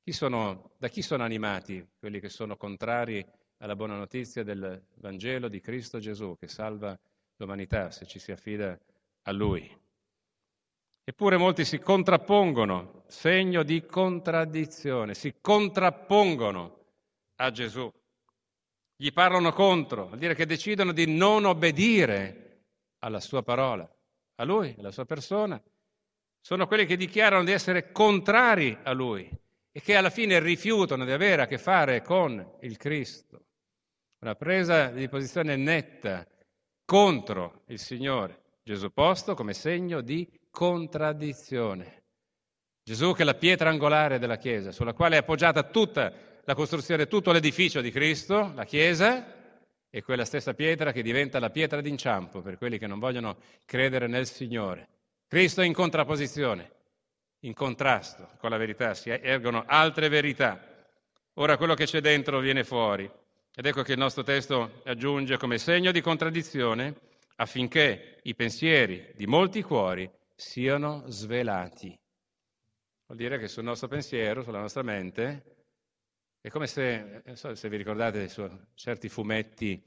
Chi 0.02 0.10
sono, 0.10 0.72
da 0.76 0.88
chi 0.88 1.02
sono 1.02 1.22
animati 1.22 1.88
quelli 2.00 2.18
che 2.18 2.28
sono 2.28 2.56
contrari 2.56 3.24
alla 3.58 3.76
buona 3.76 3.96
notizia 3.96 4.42
del 4.42 4.86
Vangelo 4.96 5.46
di 5.46 5.60
Cristo 5.60 6.00
Gesù 6.00 6.36
che 6.36 6.48
salva 6.48 6.98
l'umanità 7.42 7.90
se 7.90 8.06
ci 8.06 8.18
si 8.18 8.32
affida 8.32 8.78
a 9.22 9.32
Lui. 9.32 9.80
Eppure 11.04 11.36
molti 11.36 11.64
si 11.64 11.78
contrappongono, 11.78 13.04
segno 13.08 13.62
di 13.64 13.84
contraddizione, 13.84 15.14
si 15.14 15.34
contrappongono 15.40 16.78
a 17.36 17.50
Gesù, 17.50 17.92
gli 18.94 19.12
parlano 19.12 19.52
contro, 19.52 20.06
vuol 20.06 20.18
dire 20.18 20.34
che 20.34 20.46
decidono 20.46 20.92
di 20.92 21.12
non 21.12 21.44
obbedire 21.44 22.60
alla 23.00 23.18
sua 23.18 23.42
parola, 23.42 23.88
a 24.36 24.44
Lui, 24.44 24.74
alla 24.78 24.92
sua 24.92 25.04
persona. 25.04 25.60
Sono 26.40 26.66
quelli 26.68 26.86
che 26.86 26.96
dichiarano 26.96 27.44
di 27.44 27.50
essere 27.50 27.90
contrari 27.90 28.76
a 28.82 28.92
Lui 28.92 29.28
e 29.72 29.80
che 29.80 29.96
alla 29.96 30.10
fine 30.10 30.38
rifiutano 30.38 31.04
di 31.04 31.10
avere 31.10 31.42
a 31.42 31.46
che 31.46 31.58
fare 31.58 32.02
con 32.02 32.58
il 32.60 32.76
Cristo. 32.76 33.46
Una 34.20 34.36
presa 34.36 34.88
di 34.88 35.08
posizione 35.08 35.56
netta 35.56 36.24
contro 36.84 37.62
il 37.66 37.78
Signore. 37.78 38.40
Gesù 38.62 38.92
posto 38.92 39.34
come 39.34 39.54
segno 39.54 40.00
di 40.00 40.28
contraddizione. 40.50 42.02
Gesù 42.84 43.12
che 43.12 43.22
è 43.22 43.24
la 43.24 43.34
pietra 43.34 43.70
angolare 43.70 44.18
della 44.18 44.36
Chiesa, 44.36 44.72
sulla 44.72 44.92
quale 44.92 45.16
è 45.16 45.18
appoggiata 45.20 45.62
tutta 45.62 46.12
la 46.44 46.54
costruzione, 46.54 47.06
tutto 47.06 47.32
l'edificio 47.32 47.80
di 47.80 47.90
Cristo, 47.90 48.52
la 48.54 48.64
Chiesa, 48.64 49.40
è 49.88 50.02
quella 50.02 50.24
stessa 50.24 50.54
pietra 50.54 50.90
che 50.90 51.02
diventa 51.02 51.38
la 51.38 51.50
pietra 51.50 51.80
d'inciampo 51.80 52.40
per 52.40 52.56
quelli 52.56 52.78
che 52.78 52.86
non 52.86 52.98
vogliono 52.98 53.36
credere 53.64 54.06
nel 54.06 54.26
Signore. 54.26 54.88
Cristo 55.28 55.60
è 55.60 55.66
in 55.66 55.72
contrapposizione, 55.72 56.70
in 57.40 57.54
contrasto 57.54 58.28
con 58.38 58.50
la 58.50 58.56
verità, 58.56 58.94
si 58.94 59.10
ergono 59.10 59.64
altre 59.66 60.08
verità. 60.08 60.60
Ora 61.34 61.56
quello 61.56 61.74
che 61.74 61.84
c'è 61.84 62.00
dentro 62.00 62.40
viene 62.40 62.64
fuori. 62.64 63.10
Ed 63.54 63.66
ecco 63.66 63.82
che 63.82 63.92
il 63.92 63.98
nostro 63.98 64.22
testo 64.22 64.80
aggiunge 64.84 65.36
come 65.36 65.58
segno 65.58 65.92
di 65.92 66.00
contraddizione 66.00 66.98
affinché 67.36 68.18
i 68.22 68.34
pensieri 68.34 69.12
di 69.14 69.26
molti 69.26 69.60
cuori 69.60 70.10
siano 70.34 71.04
svelati. 71.08 71.94
Vuol 73.04 73.18
dire 73.18 73.38
che 73.38 73.48
sul 73.48 73.64
nostro 73.64 73.88
pensiero, 73.88 74.42
sulla 74.42 74.60
nostra 74.60 74.82
mente, 74.82 75.64
è 76.40 76.48
come 76.48 76.66
se, 76.66 77.20
non 77.26 77.36
so 77.36 77.54
se 77.54 77.68
vi 77.68 77.76
ricordate 77.76 78.26
su 78.28 78.48
certi 78.72 79.10
fumetti, 79.10 79.82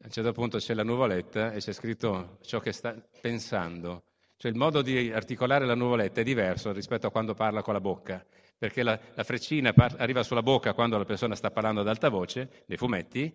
a 0.00 0.06
un 0.06 0.10
certo 0.10 0.32
punto 0.32 0.56
c'è 0.56 0.72
la 0.72 0.82
nuvoletta 0.82 1.52
e 1.52 1.58
c'è 1.58 1.72
scritto 1.74 2.38
ciò 2.40 2.58
che 2.58 2.72
sta 2.72 2.94
pensando. 3.20 4.04
Cioè 4.38 4.50
il 4.50 4.56
modo 4.56 4.80
di 4.80 5.12
articolare 5.12 5.66
la 5.66 5.74
nuvoletta 5.74 6.22
è 6.22 6.24
diverso 6.24 6.72
rispetto 6.72 7.06
a 7.06 7.10
quando 7.10 7.34
parla 7.34 7.60
con 7.60 7.74
la 7.74 7.80
bocca 7.82 8.24
perché 8.58 8.82
la, 8.82 8.98
la 9.14 9.24
freccina 9.24 9.72
par- 9.72 9.94
arriva 9.98 10.24
sulla 10.24 10.42
bocca 10.42 10.74
quando 10.74 10.98
la 10.98 11.04
persona 11.04 11.36
sta 11.36 11.50
parlando 11.50 11.80
ad 11.80 11.88
alta 11.88 12.08
voce, 12.08 12.64
nei 12.66 12.76
fumetti, 12.76 13.32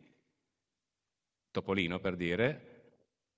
topolino 1.49 1.99
per 1.99 2.15
dire, 2.15 2.73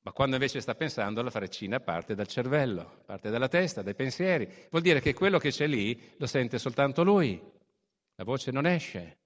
ma 0.02 0.12
quando 0.12 0.36
invece 0.36 0.62
sta 0.62 0.76
pensando 0.76 1.22
la 1.22 1.30
freccina 1.30 1.80
parte 1.80 2.16
dal 2.16 2.28
cervello, 2.28 3.04
parte 3.06 3.30
dalla 3.30 3.48
testa, 3.48 3.82
dai 3.82 3.96
pensieri. 3.96 4.48
Vuol 4.70 4.84
dire 4.84 5.00
che 5.00 5.14
quello 5.14 5.38
che 5.38 5.50
c'è 5.50 5.68
lì 5.68 6.14
lo 6.18 6.28
sente 6.28 6.58
soltanto 6.60 7.04
lui, 7.04 7.42
la 8.16 8.24
voce 8.24 8.52
non 8.52 8.66
esce. 8.66 9.18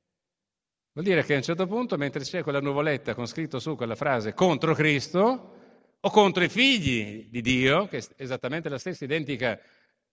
Vuol 0.94 1.06
dire 1.06 1.24
che 1.24 1.34
a 1.34 1.38
un 1.38 1.44
certo 1.44 1.68
punto, 1.68 1.98
mentre 1.98 2.24
c'è 2.24 2.44
quella 2.44 2.62
nuvoletta 2.62 3.14
con 3.14 3.26
scritto 3.26 3.60
su 3.60 3.76
quella 3.76 3.96
frase 3.96 4.34
contro 4.34 4.74
Cristo 4.74 5.58
o 6.00 6.10
contro 6.10 6.44
i 6.44 6.50
figli 6.50 7.28
di 7.30 7.42
Dio, 7.42 7.88
che 7.88 7.98
è 7.98 8.04
esattamente 8.16 8.70
la 8.70 8.80
stessa 8.80 9.04
identica 9.04 9.60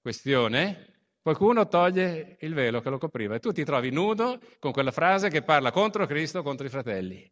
questione, 0.01 0.96
Qualcuno 1.27 1.67
toglie 1.67 2.37
il 2.43 2.55
velo 2.55 2.81
che 2.81 2.89
lo 2.89 2.99
copriva 2.99 3.35
e 3.35 3.41
tu 3.41 3.51
ti 3.51 3.65
trovi 3.65 3.91
nudo 3.91 4.41
con 4.61 4.71
quella 4.71 4.93
frase 4.93 5.29
che 5.29 5.43
parla 5.43 5.73
contro 5.73 6.07
Cristo, 6.07 6.45
contro 6.45 6.65
i 6.65 6.71
fratelli. 6.71 7.29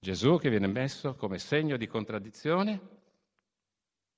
Gesù 0.00 0.38
che 0.38 0.48
viene 0.48 0.68
messo 0.68 1.14
come 1.16 1.38
segno 1.38 1.76
di 1.76 1.86
contraddizione 1.86 2.80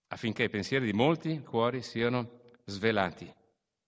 affinché 0.06 0.44
i 0.44 0.48
pensieri 0.48 0.86
di 0.86 0.92
molti 0.92 1.40
cuori 1.40 1.82
siano 1.82 2.52
svelati. 2.64 3.28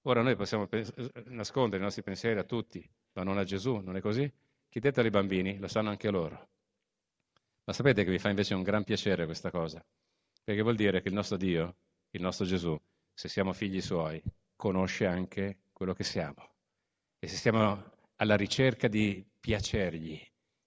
Ora 0.02 0.20
noi 0.20 0.34
possiamo 0.34 0.66
pens- 0.66 0.92
nascondere 1.26 1.80
i 1.80 1.84
nostri 1.84 2.02
pensieri 2.02 2.40
a 2.40 2.42
tutti, 2.42 2.84
ma 3.12 3.22
non 3.22 3.38
a 3.38 3.44
Gesù, 3.44 3.76
non 3.76 3.94
è 3.94 4.00
così? 4.00 4.28
Chiedetelo 4.68 5.06
ai 5.06 5.12
bambini, 5.12 5.58
lo 5.58 5.68
sanno 5.68 5.90
anche 5.90 6.10
loro. 6.10 6.48
Ma 7.62 7.72
sapete 7.72 8.02
che 8.02 8.10
vi 8.10 8.18
fa 8.18 8.30
invece 8.30 8.54
un 8.54 8.64
gran 8.64 8.82
piacere 8.82 9.26
questa 9.26 9.52
cosa? 9.52 9.80
Perché 10.42 10.62
vuol 10.62 10.74
dire 10.74 11.00
che 11.02 11.06
il 11.06 11.14
nostro 11.14 11.36
Dio, 11.36 11.76
il 12.10 12.20
nostro 12.20 12.44
Gesù, 12.44 12.76
se 13.16 13.28
siamo 13.30 13.54
figli 13.54 13.80
suoi, 13.80 14.22
conosce 14.54 15.06
anche 15.06 15.60
quello 15.72 15.94
che 15.94 16.04
siamo. 16.04 16.50
E 17.18 17.26
se 17.26 17.36
siamo 17.36 17.92
alla 18.16 18.36
ricerca 18.36 18.88
di 18.88 19.24
piacergli, 19.40 20.20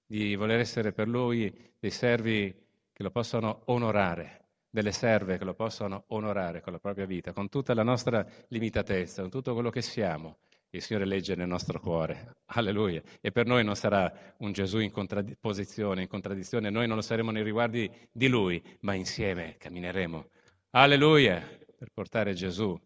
di 0.04 0.36
voler 0.36 0.60
essere 0.60 0.92
per 0.92 1.08
lui 1.08 1.54
dei 1.78 1.92
servi 1.92 2.52
che 2.92 3.04
lo 3.04 3.12
possano 3.12 3.62
onorare, 3.66 4.48
delle 4.68 4.92
serve 4.92 5.38
che 5.38 5.44
lo 5.44 5.54
possano 5.54 6.06
onorare 6.08 6.62
con 6.62 6.74
la 6.74 6.80
propria 6.80 7.06
vita, 7.06 7.34
con 7.34 7.50
tutta 7.50 7.76
la 7.76 7.84
nostra 7.84 8.26
limitatezza, 8.48 9.22
con 9.22 9.30
tutto 9.30 9.54
quello 9.54 9.70
che 9.70 9.84
siamo, 9.84 10.38
il 10.72 10.82
Signore 10.82 11.06
legge 11.06 11.36
nel 11.36 11.48
nostro 11.48 11.80
cuore. 11.80 12.38
Alleluia. 12.48 13.04
E 13.22 13.32
per 13.32 13.46
noi 13.46 13.64
non 13.64 13.76
sarà 13.76 14.12
un 14.38 14.52
Gesù 14.54 14.80
in 14.80 14.90
contraddizione, 14.90 16.02
in 16.02 16.08
contraddizione, 16.08 16.72
noi 16.72 16.88
non 16.88 16.96
lo 16.96 17.04
saremo 17.04 17.30
nei 17.30 17.44
riguardi 17.44 17.92
di 18.12 18.28
Lui, 18.28 18.60
ma 18.80 18.96
insieme 18.96 19.56
cammineremo. 19.58 20.30
Alleluia, 20.72 21.48
per 21.80 21.92
portare 21.94 22.34
Gesù 22.34 22.78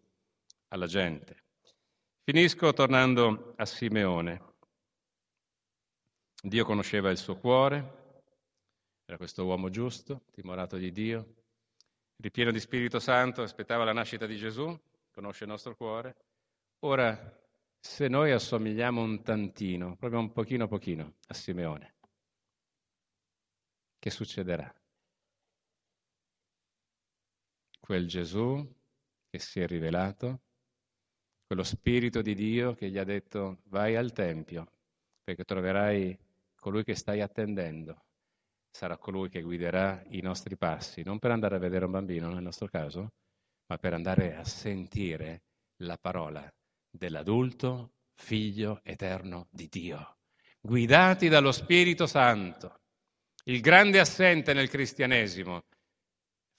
alla 0.67 0.85
gente. 0.85 1.45
Finisco 2.23 2.71
tornando 2.73 3.55
a 3.57 3.65
Simeone. 3.65 4.53
Dio 6.39 6.63
conosceva 6.63 7.09
il 7.09 7.17
suo 7.17 7.35
cuore, 7.35 8.21
era 9.05 9.17
questo 9.17 9.45
uomo 9.45 9.71
giusto, 9.71 10.25
timorato 10.31 10.77
di 10.77 10.91
Dio, 10.91 11.37
ripieno 12.17 12.51
di 12.51 12.59
Spirito 12.59 12.99
Santo, 12.99 13.41
aspettava 13.41 13.83
la 13.83 13.93
nascita 13.93 14.27
di 14.27 14.37
Gesù, 14.37 14.79
conosce 15.11 15.45
il 15.45 15.49
nostro 15.49 15.75
cuore. 15.75 16.15
Ora 16.81 17.41
se 17.79 18.07
noi 18.07 18.31
assomigliamo 18.31 19.01
un 19.01 19.23
tantino, 19.23 19.95
proprio 19.95 20.19
un 20.19 20.31
pochino 20.31 20.67
pochino, 20.67 21.15
a 21.29 21.33
Simeone, 21.33 21.95
che 23.97 24.11
succederà? 24.11 24.71
Quel 27.79 28.07
Gesù 28.07 28.81
che 29.33 29.39
si 29.39 29.59
è 29.61 29.65
rivelato, 29.65 30.41
quello 31.47 31.63
Spirito 31.63 32.21
di 32.21 32.35
Dio 32.35 32.75
che 32.75 32.91
gli 32.91 32.99
ha 32.99 33.03
detto 33.03 33.61
vai 33.63 33.95
al 33.95 34.11
Tempio 34.11 34.67
perché 35.23 35.43
troverai 35.43 36.15
colui 36.55 36.83
che 36.83 36.93
stai 36.93 37.19
attendendo, 37.19 38.05
sarà 38.69 38.95
colui 38.95 39.29
che 39.29 39.41
guiderà 39.41 40.03
i 40.09 40.21
nostri 40.21 40.55
passi, 40.55 41.01
non 41.01 41.17
per 41.17 41.31
andare 41.31 41.55
a 41.55 41.59
vedere 41.59 41.85
un 41.85 41.91
bambino 41.91 42.31
nel 42.31 42.43
nostro 42.43 42.67
caso, 42.67 43.13
ma 43.65 43.77
per 43.79 43.95
andare 43.95 44.35
a 44.35 44.43
sentire 44.43 45.41
la 45.77 45.97
parola 45.97 46.47
dell'adulto 46.87 47.93
figlio 48.13 48.81
eterno 48.83 49.47
di 49.49 49.67
Dio, 49.67 50.17
guidati 50.61 51.27
dallo 51.27 51.51
Spirito 51.51 52.05
Santo. 52.05 52.81
Il 53.45 53.61
grande 53.61 53.99
assente 53.99 54.53
nel 54.53 54.69
cristianesimo, 54.69 55.63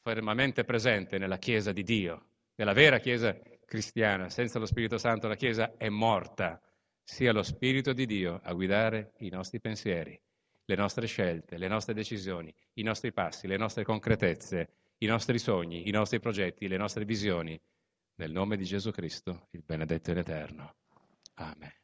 fermamente 0.03 0.65
presente 0.65 1.19
nella 1.19 1.39
Chiesa 1.39 1.71
di 1.71 1.85
Dio, 1.85 2.33
nella 2.57 2.73
vera 2.73 2.99
Chiesa 2.99 3.37
cristiana. 3.65 4.29
Senza 4.29 4.59
lo 4.59 4.67
Spirito 4.67 4.99
Santo 4.99 5.29
la 5.29 5.37
Chiesa 5.37 5.75
è 5.77 5.89
morta. 5.89 6.61
Sia 7.03 7.33
lo 7.33 7.43
Spirito 7.43 7.93
di 7.93 8.07
Dio 8.07 8.41
a 8.43 8.53
guidare 8.55 9.13
i 9.19 9.29
nostri 9.29 9.61
pensieri, 9.61 10.19
le 10.65 10.75
nostre 10.75 11.07
scelte, 11.07 11.59
le 11.59 11.69
nostre 11.69 11.93
decisioni, 11.93 12.55
i 12.75 12.83
nostri 12.83 13.13
passi, 13.13 13.47
le 13.47 13.59
nostre 13.59 13.85
concretezze, 13.85 14.71
i 14.99 15.07
nostri 15.07 15.39
sogni, 15.39 15.89
i 15.89 15.91
nostri 15.91 16.19
progetti, 16.19 16.67
le 16.67 16.79
nostre 16.79 17.05
visioni 17.05 17.61
nel 18.17 18.33
nome 18.33 18.57
di 18.57 18.65
Gesù 18.65 18.91
Cristo, 18.91 19.49
il 19.51 19.63
benedetto 19.65 20.13
e 20.13 20.15
l'Eterno. 20.15 20.77
Amen. 21.35 21.84